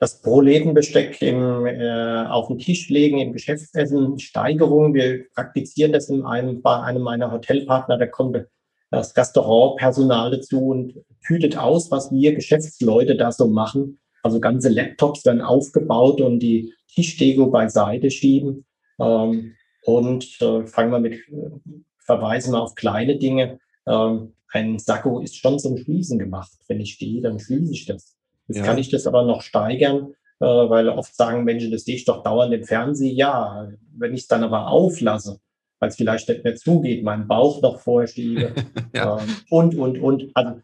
[0.00, 4.94] das Proletenbesteck im, äh, auf den Tisch legen, im Geschäftsessen, Steigerung.
[4.94, 8.46] Wir praktizieren das in einem, bei einem meiner Hotelpartner, da kommt
[8.90, 10.94] das Restaurantpersonal dazu und
[11.26, 13.98] tütet aus, was wir Geschäftsleute da so machen.
[14.22, 18.64] Also ganze Laptops werden aufgebaut und die Tischdeko beiseite schieben.
[18.98, 21.50] Ähm, und äh, fangen wir mit äh,
[21.98, 23.58] Verweisen auf kleine Dinge.
[23.86, 26.52] Ähm, ein Sakko ist schon zum Schließen gemacht.
[26.66, 28.17] Wenn ich stehe, dann schließe ich das.
[28.48, 28.64] Jetzt ja.
[28.64, 32.22] kann ich das aber noch steigern, äh, weil oft sagen Menschen, das sehe ich doch
[32.22, 33.16] dauernd im Fernsehen.
[33.16, 35.38] Ja, wenn ich es dann aber auflasse,
[35.78, 38.54] weil es vielleicht nicht mehr zugeht, meinen Bauch noch vorschiebe
[38.94, 39.18] ja.
[39.18, 40.30] ähm, und, und, und.
[40.34, 40.60] Also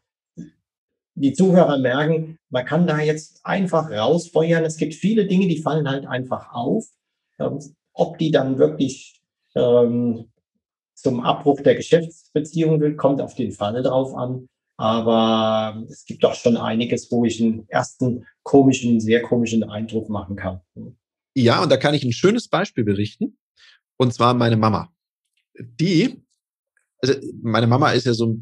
[1.17, 4.65] die Zuhörer merken, man kann da jetzt einfach rausfeuern.
[4.65, 6.87] Es gibt viele Dinge, die fallen halt einfach auf.
[7.39, 7.61] Ähm,
[7.93, 9.21] ob die dann wirklich
[9.55, 10.31] ähm,
[10.95, 14.49] zum Abbruch der Geschäftsbeziehung will, kommt auf den Fall drauf an.
[14.77, 20.37] Aber es gibt doch schon einiges, wo ich einen ersten komischen, sehr komischen Eindruck machen
[20.37, 20.61] kann.
[21.35, 23.39] Ja, und da kann ich ein schönes Beispiel berichten.
[23.97, 24.93] Und zwar meine Mama.
[25.57, 26.21] die,
[26.99, 28.39] also meine Mama ist ja so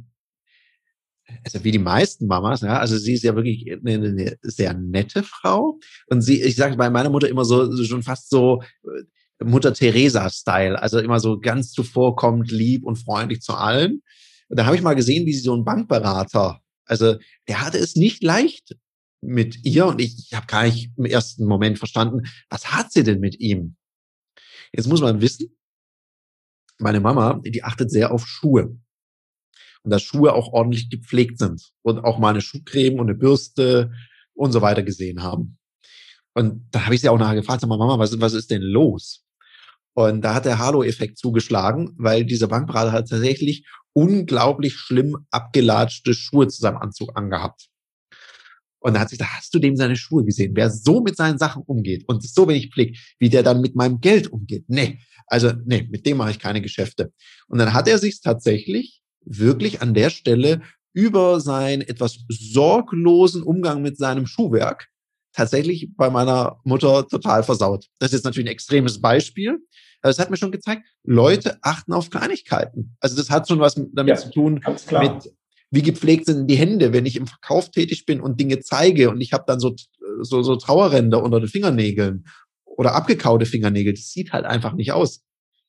[1.44, 5.22] also wie die meisten Mamas, ja, also sie ist ja wirklich eine, eine sehr nette
[5.22, 9.44] Frau und sie, ich sage bei meiner Mutter immer so, so schon fast so äh,
[9.44, 14.02] Mutter Teresa-Style, also immer so ganz zuvorkommend, lieb und freundlich zu allen.
[14.52, 17.16] Und da habe ich mal gesehen, wie sie so ein Bankberater, also
[17.48, 18.76] der hatte es nicht leicht
[19.22, 23.02] mit ihr und ich, ich habe gar nicht im ersten Moment verstanden, was hat sie
[23.02, 23.76] denn mit ihm?
[24.70, 25.56] Jetzt muss man wissen,
[26.78, 28.78] meine Mama, die achtet sehr auf Schuhe.
[29.84, 33.90] Und dass Schuhe auch ordentlich gepflegt sind und auch mal eine Schuhcreme und eine Bürste
[34.34, 35.56] und so weiter gesehen haben.
[36.34, 38.60] Und da habe ich sie auch nachher gefragt, sag mal, Mama, was, was ist denn
[38.60, 39.24] los?
[39.94, 46.48] Und da hat der Halo-Effekt zugeschlagen, weil dieser Bankberater hat tatsächlich unglaublich schlimm abgelatschte Schuhe
[46.48, 47.68] zu seinem Anzug angehabt.
[48.82, 50.52] Und da hat sich da hast du dem seine Schuhe gesehen?
[50.56, 54.00] Wer so mit seinen Sachen umgeht und so wenig pflegt, wie der dann mit meinem
[54.00, 54.64] Geld umgeht?
[54.66, 57.12] Nee, also nee, mit dem mache ich keine Geschäfte.
[57.46, 63.82] Und dann hat er sich tatsächlich wirklich an der Stelle über seinen etwas sorglosen Umgang
[63.82, 64.88] mit seinem Schuhwerk
[65.32, 67.86] tatsächlich bei meiner Mutter total versaut.
[67.98, 69.58] Das ist jetzt natürlich ein extremes Beispiel.
[70.02, 72.96] Aber es hat mir schon gezeigt, Leute achten auf Kleinigkeiten.
[73.00, 75.32] Also das hat schon was damit ja, zu tun, mit
[75.72, 79.20] wie gepflegt sind die Hände, wenn ich im Verkauf tätig bin und Dinge zeige und
[79.20, 79.74] ich habe dann so,
[80.20, 82.26] so, so Trauerränder unter den Fingernägeln
[82.64, 83.94] oder abgekaute Fingernägel.
[83.94, 85.22] Das sieht halt einfach nicht aus.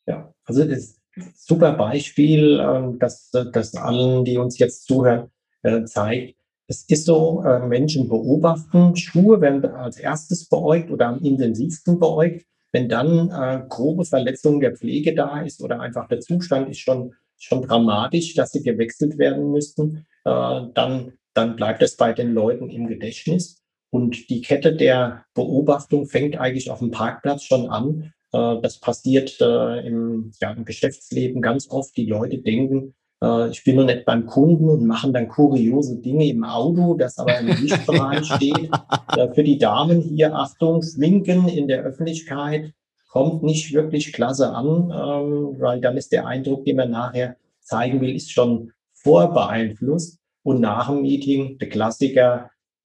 [0.06, 0.99] Ja, also das
[1.36, 5.30] super Beispiel, ähm, das, das allen, die uns jetzt zuhören,
[5.62, 6.38] äh, zeigt.
[6.74, 12.48] Es ist so, äh, Menschen beobachten, Schuhe werden als erstes beäugt oder am intensivsten beäugt.
[12.72, 17.14] Wenn dann äh, grobe Verletzungen der Pflege da ist oder einfach der Zustand ist schon
[17.44, 22.70] schon dramatisch, dass sie gewechselt werden müssten, äh, dann, dann bleibt es bei den Leuten
[22.70, 23.62] im Gedächtnis.
[23.92, 28.14] Und die Kette der Beobachtung fängt eigentlich auf dem Parkplatz schon an.
[28.32, 31.96] Äh, das passiert äh, im, ja, im Geschäftsleben ganz oft.
[31.98, 36.28] Die Leute denken, äh, ich bin noch nicht beim Kunden und machen dann kuriose Dinge
[36.28, 38.70] im Auto, das aber im Lichtbereich steht.
[39.16, 42.74] Äh, für die Damen hier, Achtung, Schminken in der Öffentlichkeit
[43.10, 48.02] kommt nicht wirklich klasse an, ähm, weil dann ist der Eindruck, den man nachher zeigen
[48.02, 50.20] will, ist schon vorbeeinflusst.
[50.44, 52.50] Und nach dem Meeting, der Klassiker,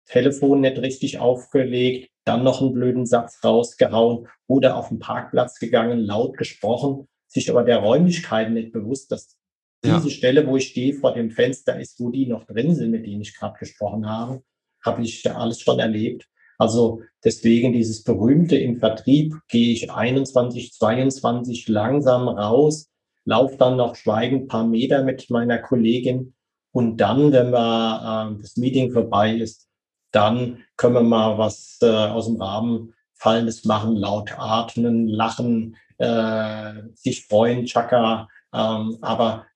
[0.07, 6.01] Telefon nicht richtig aufgelegt, dann noch einen blöden Satz rausgehauen oder auf den Parkplatz gegangen,
[6.01, 9.37] laut gesprochen, sich aber der Räumlichkeiten nicht bewusst, dass
[9.85, 9.97] ja.
[9.97, 13.07] diese Stelle, wo ich stehe, vor dem Fenster ist, wo die noch drin sind, mit
[13.07, 14.43] denen ich gerade gesprochen habe,
[14.85, 16.27] habe ich alles schon erlebt.
[16.59, 22.89] Also deswegen dieses berühmte im Vertrieb gehe ich 21, 22 langsam raus,
[23.25, 26.35] laufe dann noch schweigend paar Meter mit meiner Kollegin
[26.77, 29.67] und dann, wenn wir, äh, das Meeting vorbei ist,
[30.12, 36.75] dann können wir mal was äh, aus dem Rahmen Fallendes machen, laut atmen, lachen, äh,
[36.93, 38.29] sich freuen, Chaka.
[38.53, 39.47] Ähm, aber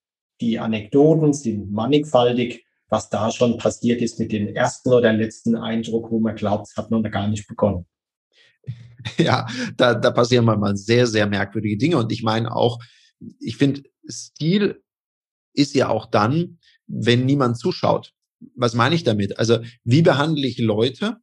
[0.41, 6.11] die Anekdoten sind mannigfaltig was da schon passiert ist mit dem ersten oder letzten Eindruck,
[6.11, 7.87] wo man glaubt, es hat noch gar nicht begonnen.
[9.17, 11.97] Ja, da, da passieren manchmal sehr, sehr merkwürdige Dinge.
[11.97, 12.77] Und ich meine auch,
[13.39, 14.83] ich finde, Stil
[15.55, 18.13] ist ja auch dann, wenn niemand zuschaut.
[18.55, 19.39] Was meine ich damit?
[19.39, 21.17] Also, wie behandle ich Leute,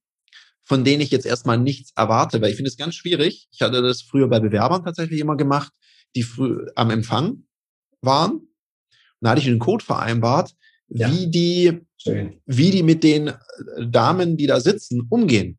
[0.65, 2.43] von denen ich jetzt erstmal nichts erwarte?
[2.43, 3.47] Weil ich finde es ganz schwierig.
[3.53, 5.73] Ich hatte das früher bei Bewerbern tatsächlich immer gemacht,
[6.17, 7.45] die früh am Empfang
[8.01, 8.48] waren.
[9.21, 10.55] Da hatte ich einen Code vereinbart,
[10.89, 11.11] ja.
[11.11, 12.41] wie die, Schön.
[12.47, 13.33] wie die mit den
[13.81, 15.59] Damen, die da sitzen, umgehen.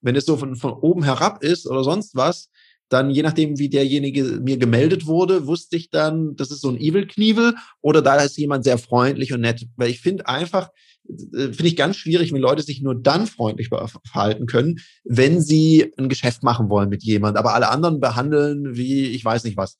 [0.00, 2.50] Wenn es so von, von oben herab ist oder sonst was,
[2.88, 6.80] dann je nachdem, wie derjenige mir gemeldet wurde, wusste ich dann, das ist so ein
[6.80, 9.66] Evil-Knievel oder da ist jemand sehr freundlich und nett.
[9.76, 10.70] Weil ich finde einfach,
[11.06, 15.92] äh, finde ich ganz schwierig, wenn Leute sich nur dann freundlich verhalten können, wenn sie
[15.98, 19.76] ein Geschäft machen wollen mit jemand, aber alle anderen behandeln wie, ich weiß nicht was.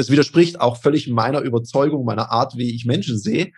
[0.00, 3.52] Das widerspricht auch völlig meiner Überzeugung, meiner Art, wie ich Menschen sehe.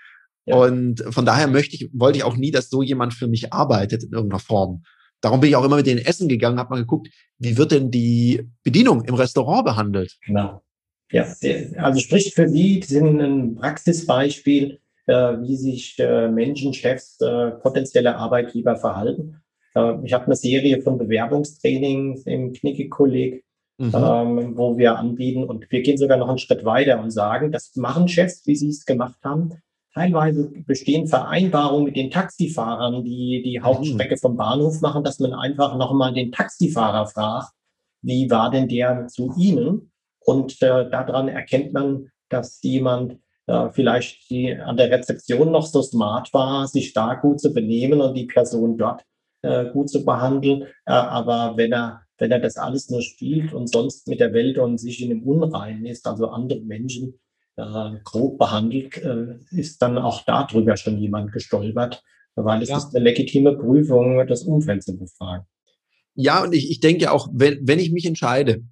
[0.44, 0.56] Ja.
[0.56, 4.02] Und von daher möchte ich, wollte ich auch nie, dass so jemand für mich arbeitet
[4.02, 4.82] in irgendeiner Form.
[5.20, 7.92] Darum bin ich auch immer mit denen essen gegangen, habe mal geguckt, wie wird denn
[7.92, 10.18] die Bedienung im Restaurant behandelt?
[10.26, 10.64] Genau.
[11.12, 11.32] Ja,
[11.76, 18.16] also spricht für Sie, sind ein Praxisbeispiel, äh, wie sich äh, Menschen, Chefs, äh, potenzielle
[18.16, 19.36] Arbeitgeber verhalten.
[20.04, 23.42] Ich habe eine Serie von Bewerbungstrainings im Knicke-Kolleg
[23.82, 23.94] mhm.
[23.94, 25.44] ähm, wo wir anbieten.
[25.44, 28.68] Und wir gehen sogar noch einen Schritt weiter und sagen, das machen Chefs, wie sie
[28.68, 29.54] es gemacht haben.
[29.94, 33.64] Teilweise bestehen Vereinbarungen mit den Taxifahrern, die die mhm.
[33.64, 37.52] Hauptstrecke vom Bahnhof machen, dass man einfach nochmal den Taxifahrer fragt,
[38.02, 39.92] wie war denn der zu Ihnen?
[40.20, 45.82] Und äh, daran erkennt man, dass jemand äh, vielleicht die, an der Rezeption noch so
[45.82, 49.04] smart war, sich da gut zu benehmen und die Person dort
[49.42, 50.62] äh, gut zu behandeln.
[50.86, 54.56] Äh, aber wenn er wenn er das alles nur spielt und sonst mit der Welt
[54.56, 57.18] und sich in dem Unreinen ist, also andere Menschen
[57.56, 62.04] äh, grob behandelt, äh, ist dann auch darüber schon jemand gestolpert,
[62.36, 62.76] weil es ja.
[62.76, 65.46] ist eine legitime Prüfung, das Umfeld zu befragen.
[66.14, 68.62] Ja, und ich, ich denke auch, wenn, wenn ich mich entscheide,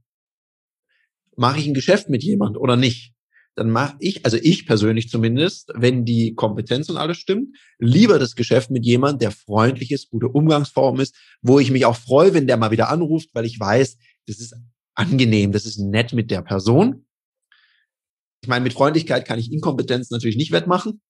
[1.34, 3.14] mache ich ein Geschäft mit jemand oder nicht,
[3.56, 8.34] dann mache ich, also ich persönlich zumindest, wenn die Kompetenz und alles stimmt, lieber das
[8.34, 12.46] Geschäft mit jemand, der freundlich ist, gute Umgangsform ist, wo ich mich auch freue, wenn
[12.46, 14.54] der mal wieder anruft, weil ich weiß, das ist
[14.94, 17.06] angenehm, das ist nett mit der Person.
[18.42, 21.00] Ich meine, mit Freundlichkeit kann ich Inkompetenz natürlich nicht wettmachen.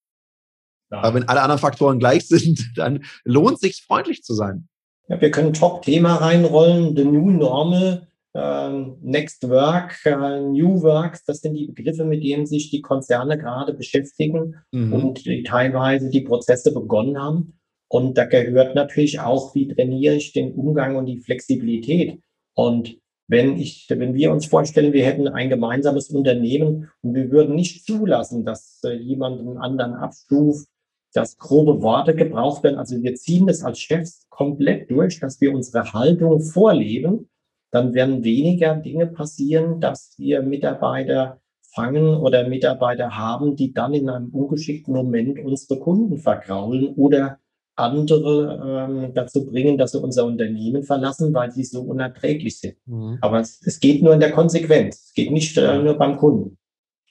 [0.91, 0.99] Ja.
[0.99, 4.69] Aber wenn alle anderen Faktoren gleich sind, dann lohnt sich freundlich zu sein.
[5.09, 11.55] Ja, wir können Top-Thema reinrollen, the new normal Next Work, äh, New Works, das sind
[11.55, 14.93] die Begriffe, mit denen sich die Konzerne gerade beschäftigen mhm.
[14.93, 17.59] und die teilweise die Prozesse begonnen haben.
[17.89, 22.21] Und da gehört natürlich auch, wie trainiere ich den Umgang und die Flexibilität.
[22.55, 27.57] Und wenn ich, wenn wir uns vorstellen, wir hätten ein gemeinsames Unternehmen und wir würden
[27.57, 30.69] nicht zulassen, dass äh, jemand einen anderen abstuft,
[31.15, 32.79] dass grobe Worte gebraucht werden.
[32.79, 37.30] Also wir ziehen das als Chefs komplett durch, dass wir unsere Haltung vorleben
[37.71, 41.41] dann werden weniger Dinge passieren, dass wir Mitarbeiter
[41.73, 47.39] fangen oder Mitarbeiter haben, die dann in einem ungeschickten Moment unsere Kunden vergraulen oder
[47.77, 52.77] andere ähm, dazu bringen, dass sie unser Unternehmen verlassen, weil sie so unerträglich sind.
[52.87, 53.19] Mhm.
[53.21, 55.07] Aber es, es, geht nur in der Konsequenz.
[55.07, 56.59] Es geht nicht äh, nur beim Kunden.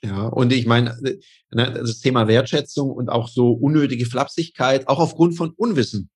[0.02, 1.18] Ja, und ich meine, ne,
[1.50, 6.10] das Thema Wertschätzung und auch so unnötige Flapsigkeit, auch aufgrund von Unwissen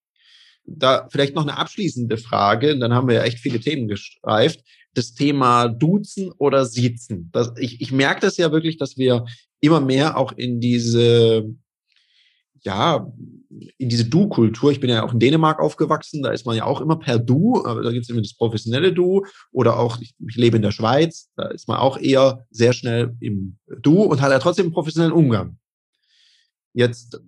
[0.67, 4.61] da vielleicht noch eine abschließende Frage, dann haben wir ja echt viele Themen gestreift.
[4.95, 7.31] Das Thema Duzen oder Siezen.
[7.33, 9.25] Das, ich, ich merke das ja wirklich, dass wir
[9.61, 11.55] immer mehr auch in diese,
[12.63, 13.13] ja,
[13.79, 14.73] in diese Du-Kultur.
[14.73, 17.63] Ich bin ja auch in Dänemark aufgewachsen, da ist man ja auch immer per Du,
[17.65, 21.31] da gibt es immer das professionelle Du oder auch, ich, ich, lebe in der Schweiz,
[21.37, 25.13] da ist man auch eher sehr schnell im Du und hat ja trotzdem einen professionellen
[25.13, 25.59] Umgang.
[26.73, 27.21] Jetzt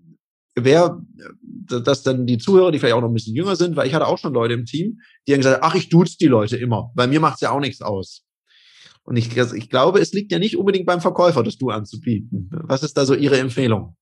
[0.57, 1.01] wer,
[1.40, 4.07] dass dann die Zuhörer, die vielleicht auch noch ein bisschen jünger sind, weil ich hatte
[4.07, 6.90] auch schon Leute im Team, die haben gesagt, ach, ich duze die Leute immer.
[6.95, 8.25] Bei mir macht's ja auch nichts aus.
[9.05, 12.51] Und ich, ich glaube, es liegt ja nicht unbedingt beim Verkäufer, das Du anzubieten.
[12.51, 13.97] Was ist da so Ihre Empfehlung?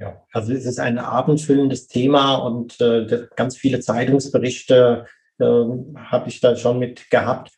[0.00, 5.06] Ja, also es ist ein abendfüllendes Thema und äh, ganz viele Zeitungsberichte
[5.38, 7.52] äh, habe ich da schon mit gehabt.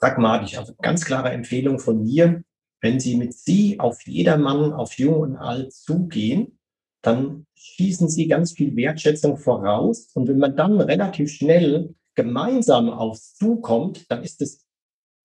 [0.00, 2.42] Pragmatisch, also ganz klare Empfehlung von mir,
[2.80, 6.58] wenn Sie mit Sie auf jedermann, auf Jung und Alt zugehen,
[7.04, 10.08] dann schießen sie ganz viel Wertschätzung voraus.
[10.14, 14.64] Und wenn man dann relativ schnell gemeinsam aufs zukommt, dann ist es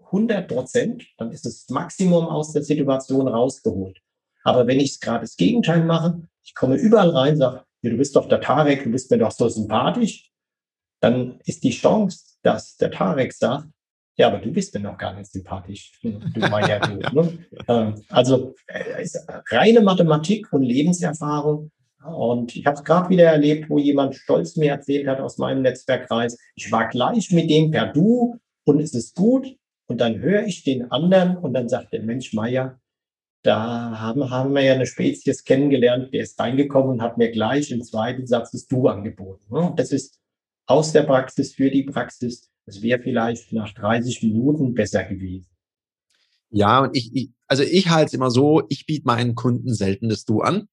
[0.05, 3.99] 100 Prozent, dann ist das Maximum aus der Situation rausgeholt.
[4.43, 8.15] Aber wenn ich es gerade das Gegenteil mache, ich komme überall rein, sage, du bist
[8.15, 10.31] doch der Tarek, du bist mir doch so sympathisch,
[11.01, 13.67] dann ist die Chance, dass der Tarek sagt,
[14.19, 15.93] ja, aber du bist mir noch gar nicht sympathisch.
[16.03, 17.39] Du du, ne?
[17.69, 19.17] Ähm, also äh, ist
[19.49, 21.71] reine Mathematik und Lebenserfahrung.
[22.05, 25.62] Und ich habe es gerade wieder erlebt, wo jemand stolz mir erzählt hat aus meinem
[25.62, 29.55] Netzwerkkreis, ich war gleich mit dem per Du und es ist gut.
[29.88, 32.77] Und dann höre ich den anderen und dann sagt der Mensch Meier,
[33.43, 37.71] da haben, haben wir ja eine Spezies kennengelernt, der ist reingekommen und hat mir gleich
[37.71, 39.45] im zweiten Satz das Du angeboten.
[39.49, 39.71] Ne?
[39.77, 40.19] Das ist
[40.65, 45.47] aus der Praxis für die Praxis es wäre vielleicht nach 30 Minuten besser gewesen.
[46.51, 50.08] Ja, und ich, ich also ich halte es immer so, ich biete meinen Kunden selten
[50.08, 50.67] das Du an,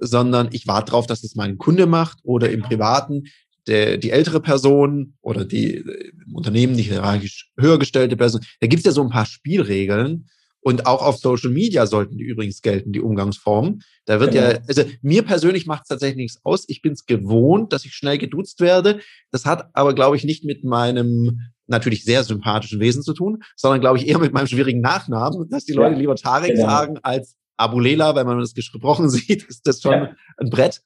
[0.00, 3.24] sondern ich warte darauf, dass es mein Kunde macht oder im Privaten
[3.66, 8.40] der, die ältere Person oder die im Unternehmen die hierarchisch höher gestellte Person.
[8.60, 10.28] Da gibt es ja so ein paar Spielregeln,
[10.62, 13.82] und auch auf Social Media sollten die übrigens gelten, die Umgangsformen.
[14.04, 14.50] Da wird genau.
[14.50, 16.64] ja, also mir persönlich macht es tatsächlich nichts aus.
[16.68, 19.00] Ich bin es gewohnt, dass ich schnell geduzt werde.
[19.30, 23.80] Das hat aber, glaube ich, nicht mit meinem natürlich sehr sympathischen Wesen zu tun, sondern,
[23.80, 25.98] glaube ich, eher mit meinem schwierigen Nachnamen, dass die Leute ja.
[25.98, 26.68] lieber Tarek genau.
[26.68, 30.16] sagen als Abulela, wenn man das gesprochen sieht, ist das schon ja.
[30.36, 30.82] ein Brett.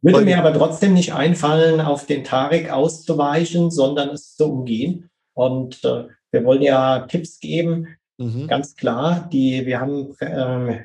[0.00, 5.10] Würde mir aber trotzdem nicht einfallen, auf den Tarek auszuweichen, sondern es zu umgehen.
[5.34, 7.86] Und äh, wir wollen ja Tipps geben,
[8.22, 8.46] Mhm.
[8.46, 10.84] Ganz klar, die, wir haben äh,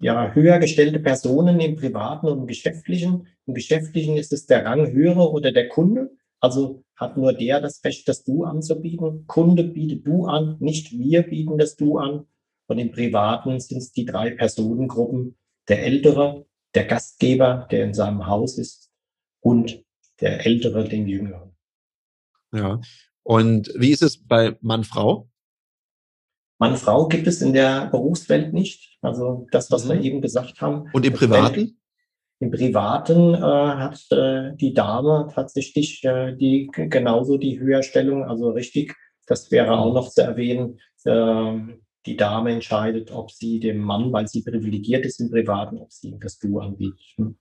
[0.00, 3.28] ja, höher gestellte Personen im privaten und im geschäftlichen.
[3.46, 6.10] Im geschäftlichen ist es der Ranghöhere oder der Kunde.
[6.40, 9.26] Also hat nur der das Recht, das Du anzubieten.
[9.26, 12.26] Kunde bietet Du an, nicht wir bieten das Du an.
[12.66, 15.36] Und im Privaten sind es die drei Personengruppen.
[15.68, 18.90] Der Ältere, der Gastgeber, der in seinem Haus ist
[19.40, 19.82] und
[20.20, 21.56] der Ältere, den Jüngeren.
[22.52, 22.80] Ja.
[23.22, 25.28] Und wie ist es bei Mann-Frau?
[26.64, 28.96] Mann, Frau gibt es in der Berufswelt nicht.
[29.02, 29.90] Also das, was mhm.
[29.90, 30.88] wir eben gesagt haben.
[30.94, 31.76] Und im Privaten?
[32.40, 38.94] Im Privaten äh, hat äh, die Dame tatsächlich äh, die genauso die Höherstellung, also richtig.
[39.26, 40.78] Das wäre auch noch zu erwähnen.
[41.04, 45.92] Ähm, die Dame entscheidet, ob sie dem Mann, weil sie privilegiert ist im Privaten, ob
[45.92, 47.00] sie ihm das Du anbietet.
[47.16, 47.36] Hm.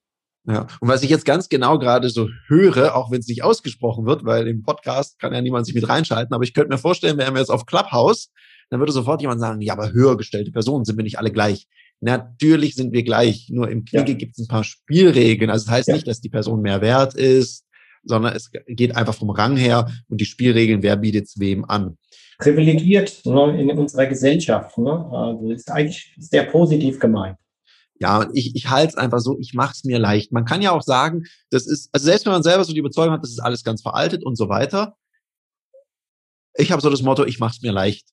[0.45, 4.05] Ja, und was ich jetzt ganz genau gerade so höre, auch wenn es nicht ausgesprochen
[4.05, 7.17] wird, weil im Podcast kann ja niemand sich mit reinschalten, aber ich könnte mir vorstellen,
[7.17, 8.29] wären wir jetzt auf Clubhouse,
[8.73, 11.67] dann würde sofort jemand sagen, ja, aber höher gestellte Personen sind wir nicht alle gleich.
[12.01, 14.17] Natürlich sind wir gleich, nur im Kriege ja.
[14.17, 15.51] gibt es ein paar Spielregeln.
[15.51, 15.93] Also das heißt ja.
[15.93, 17.65] nicht, dass die Person mehr wert ist,
[18.03, 21.97] sondern es geht einfach vom Rang her und die Spielregeln, wer bietet es wem an.
[22.39, 24.77] Privilegiert ne, in unserer Gesellschaft.
[24.77, 24.91] Ne?
[25.11, 27.37] Also ist eigentlich sehr positiv gemeint.
[27.99, 30.31] Ja, ich, ich halte es einfach so, ich mache es mir leicht.
[30.31, 33.13] Man kann ja auch sagen, das ist, also selbst wenn man selber so die Überzeugung
[33.13, 34.97] hat, das ist alles ganz veraltet und so weiter.
[36.55, 38.09] Ich habe so das Motto, ich mache es mir leicht.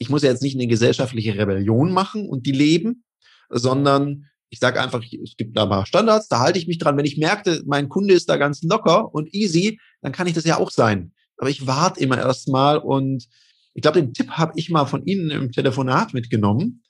[0.00, 3.04] Ich muss ja jetzt nicht eine gesellschaftliche Rebellion machen und die leben,
[3.48, 6.96] sondern ich sage einfach, es gibt da mal Standards, da halte ich mich dran.
[6.96, 10.44] Wenn ich merkte, mein Kunde ist da ganz locker und easy, dann kann ich das
[10.44, 11.12] ja auch sein.
[11.36, 13.28] Aber ich warte immer erstmal und
[13.74, 16.82] ich glaube, den Tipp habe ich mal von Ihnen im Telefonat mitgenommen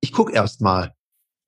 [0.00, 0.94] ich gucke erst mal.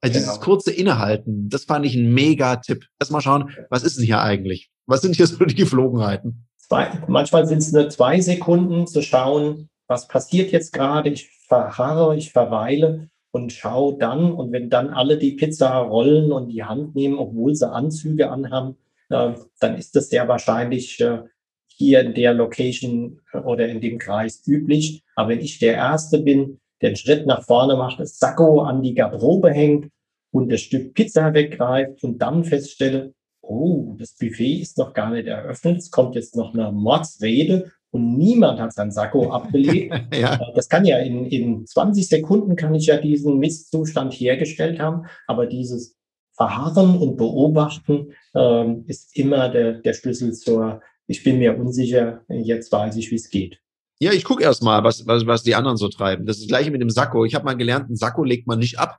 [0.01, 0.31] Also genau.
[0.31, 2.87] dieses kurze Innehalten, das fand ich ein mega Tipp.
[2.99, 4.71] Erst mal schauen, was ist denn hier eigentlich?
[4.87, 6.49] Was sind hier so die Geflogenheiten?
[6.59, 11.11] Zwei, manchmal sind es nur zwei Sekunden zu schauen, was passiert jetzt gerade.
[11.11, 14.33] Ich verharre, ich verweile und schaue dann.
[14.33, 18.77] Und wenn dann alle die Pizza rollen und die Hand nehmen, obwohl sie Anzüge anhaben,
[19.11, 21.23] äh, dann ist das sehr wahrscheinlich äh,
[21.67, 25.03] hier in der Location äh, oder in dem Kreis üblich.
[25.17, 28.95] Aber wenn ich der Erste bin, den Schritt nach vorne macht, das Sakko an die
[28.95, 29.91] Garderobe hängt
[30.31, 35.27] und das Stück Pizza weggreift und dann feststelle, oh, das Buffet ist noch gar nicht
[35.27, 39.95] eröffnet, es kommt jetzt noch eine Mordsrede und niemand hat sein Sakko abgelegt.
[40.15, 40.41] ja.
[40.55, 45.47] Das kann ja in, in 20 Sekunden kann ich ja diesen Misszustand hergestellt haben, aber
[45.47, 45.97] dieses
[46.35, 52.73] Verharren und Beobachten ähm, ist immer der, der Schlüssel zur, ich bin mir unsicher, jetzt
[52.73, 53.59] weiß ich, wie es geht.
[54.01, 56.27] Ja, ich gucke erst mal, was, was, was die anderen so treiben.
[56.27, 57.25] Das ist das gleiche mit dem Sakko.
[57.25, 58.99] Ich habe mal gelernt, ein Sakko legt man nicht ab.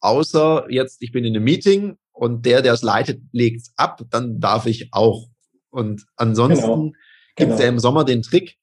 [0.00, 4.00] Außer jetzt, ich bin in einem Meeting und der, der es leitet, legt es ab,
[4.10, 5.28] dann darf ich auch.
[5.70, 6.92] Und ansonsten genau.
[7.36, 7.62] Gibt es genau.
[7.62, 8.56] ja im Sommer den Trick,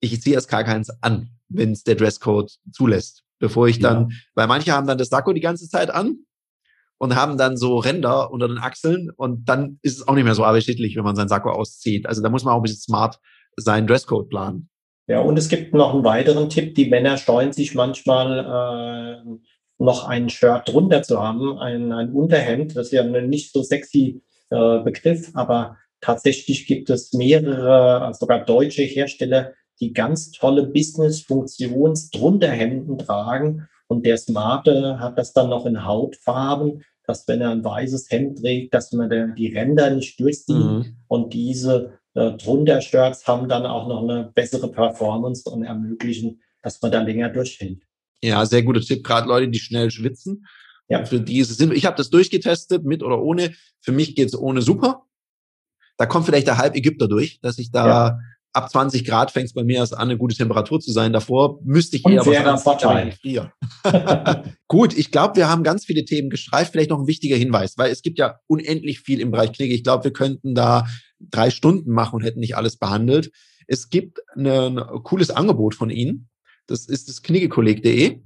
[0.00, 3.22] ich ziehe erst gar keins an, wenn es der Dresscode zulässt.
[3.38, 4.16] Bevor ich dann, ja.
[4.34, 6.18] weil manche haben dann das Sakko die ganze Zeit an
[6.98, 10.34] und haben dann so Ränder unter den Achseln und dann ist es auch nicht mehr
[10.34, 12.06] so appetitlich, wenn man sein Sakko auszieht.
[12.06, 13.18] Also da muss man auch ein bisschen smart
[13.56, 14.70] seinen Dresscode planen.
[15.06, 16.74] Ja, und es gibt noch einen weiteren Tipp.
[16.74, 19.38] Die Männer scheuen sich manchmal äh,
[19.78, 22.74] noch ein Shirt drunter zu haben, ein, ein Unterhemd.
[22.74, 28.44] Das ist ja ein nicht so sexy äh, Begriff, aber tatsächlich gibt es mehrere, sogar
[28.44, 33.66] deutsche Hersteller, die ganz tolle Business-Funktions-Drunterhemden tragen.
[33.88, 38.40] Und der Smarte hat das dann noch in Hautfarben, dass wenn er ein weißes Hemd
[38.40, 40.56] trägt, dass man die Ränder nicht durchsieht.
[40.56, 40.96] Mhm.
[41.08, 46.82] Und diese äh, drunter Shirts haben dann auch noch eine bessere Performance und ermöglichen, dass
[46.82, 47.82] man da länger durchhält.
[48.22, 50.46] Ja, sehr guter Tipp, gerade Leute, die schnell schwitzen.
[50.88, 51.04] Ja.
[51.04, 53.54] Für die ist es Ich habe das durchgetestet, mit oder ohne.
[53.80, 55.04] Für mich geht's ohne super.
[55.96, 58.18] Da kommt vielleicht der Halb-Ägypter durch, dass ich da ja.
[58.52, 61.12] ab 20 Grad fängt es bei mir erst an, eine gute Temperatur zu sein.
[61.12, 63.14] Davor müsste ich eher was Vorteil.
[64.68, 66.72] Gut, ich glaube, wir haben ganz viele Themen gestreift.
[66.72, 69.74] Vielleicht noch ein wichtiger Hinweis, weil es gibt ja unendlich viel im Bereich Klicke.
[69.74, 70.86] Ich glaube, wir könnten da
[71.20, 73.30] drei Stunden machen und hätten nicht alles behandelt.
[73.66, 76.28] Es gibt ein cooles Angebot von Ihnen.
[76.66, 78.22] Das ist das kniggekolleg.de.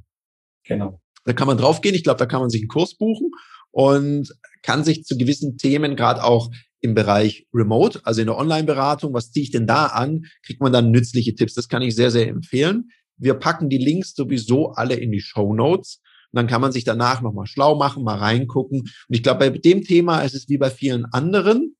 [0.64, 1.00] Genau.
[1.24, 1.94] Da kann man draufgehen.
[1.94, 3.30] Ich glaube, da kann man sich einen Kurs buchen
[3.70, 6.50] und kann sich zu gewissen Themen, gerade auch
[6.80, 10.72] im Bereich Remote, also in der Online-Beratung, was ziehe ich denn da an, kriegt man
[10.72, 11.54] dann nützliche Tipps.
[11.54, 12.90] Das kann ich sehr, sehr empfehlen.
[13.16, 16.00] Wir packen die Links sowieso alle in die Show Notes.
[16.30, 18.80] Und dann kann man sich danach nochmal schlau machen, mal reingucken.
[18.80, 21.74] Und ich glaube, bei dem Thema ist es wie bei vielen anderen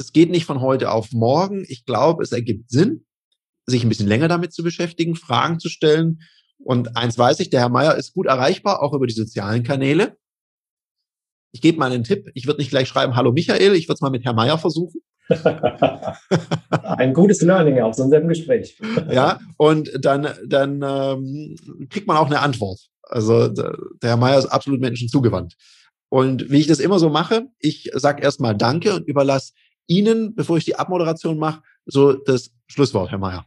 [0.00, 1.64] es geht nicht von heute auf morgen.
[1.68, 3.04] Ich glaube, es ergibt Sinn,
[3.66, 6.20] sich ein bisschen länger damit zu beschäftigen, Fragen zu stellen.
[6.56, 10.16] Und eins weiß ich, der Herr Meier ist gut erreichbar, auch über die sozialen Kanäle.
[11.52, 12.30] Ich gebe mal einen Tipp.
[12.34, 15.00] Ich würde nicht gleich schreiben, hallo Michael, ich würde es mal mit Herrn Meier versuchen.
[16.70, 18.78] Ein gutes Learning aus unserem Gespräch.
[19.10, 21.56] ja, und dann, dann ähm,
[21.88, 22.80] kriegt man auch eine Antwort.
[23.02, 25.54] Also der Herr Meier ist absolut Menschen zugewandt.
[26.08, 29.52] Und wie ich das immer so mache, ich sage erstmal Danke und überlasse
[29.86, 33.44] Ihnen, bevor ich die Abmoderation mache, so das Schlusswort, Herr Mayer.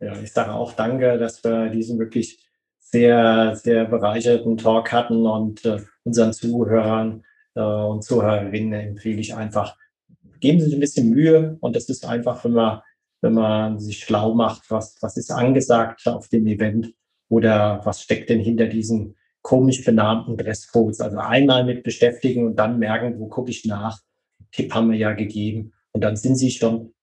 [0.00, 2.45] Ja, ich sage auch danke, dass wir diesen wirklich
[2.90, 7.24] sehr, sehr bereicherten Talk hatten und äh, unseren Zuhörern
[7.54, 9.76] äh, und Zuhörerinnen empfehle ich einfach,
[10.40, 12.80] geben Sie sich ein bisschen Mühe und das ist einfach, wenn man,
[13.22, 16.94] wenn man sich schlau macht, was, was ist angesagt auf dem Event
[17.28, 21.00] oder was steckt denn hinter diesem komisch benannten Dresscodes.
[21.00, 24.00] Also einmal mit beschäftigen und dann merken, wo gucke ich nach.
[24.52, 25.72] Tipp haben wir ja gegeben.
[25.92, 26.94] Und dann sind sie schon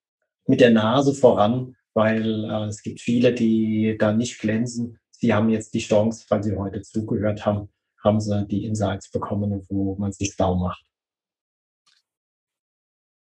[0.45, 4.99] mit der Nase voran, weil äh, es gibt viele, die da nicht glänzen.
[5.23, 7.69] Sie haben jetzt die Chance, weil sie heute zugehört haben,
[8.03, 10.83] haben sie die Insights bekommen, wo man sich blau macht.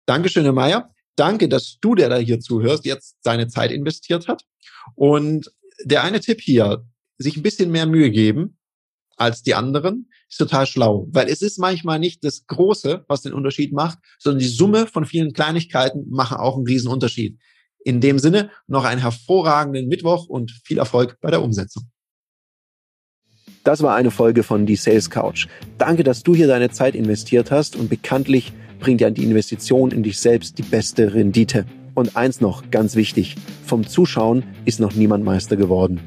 [0.07, 0.91] Dankeschön, Herr Mayer.
[1.15, 4.41] Danke, dass du, der da hier zuhörst, jetzt seine Zeit investiert hat.
[4.95, 6.83] Und der eine Tipp hier,
[7.19, 8.57] sich ein bisschen mehr Mühe geben
[9.15, 11.07] als die anderen, ist total schlau.
[11.11, 15.05] Weil es ist manchmal nicht das Große, was den Unterschied macht, sondern die Summe von
[15.05, 17.37] vielen Kleinigkeiten machen auch einen riesen Unterschied.
[17.83, 21.83] In dem Sinne noch einen hervorragenden Mittwoch und viel Erfolg bei der Umsetzung.
[23.63, 25.47] Das war eine Folge von Die Sales Couch.
[25.77, 30.01] Danke, dass du hier deine Zeit investiert hast und bekanntlich bringt ja die Investition in
[30.01, 31.65] dich selbst die beste Rendite.
[31.93, 35.99] Und eins noch, ganz wichtig, vom Zuschauen ist noch niemand Meister geworden.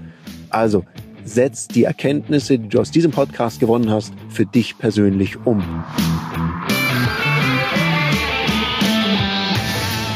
[0.51, 0.85] Also,
[1.25, 5.63] setz die Erkenntnisse, die du aus diesem Podcast gewonnen hast, für dich persönlich um.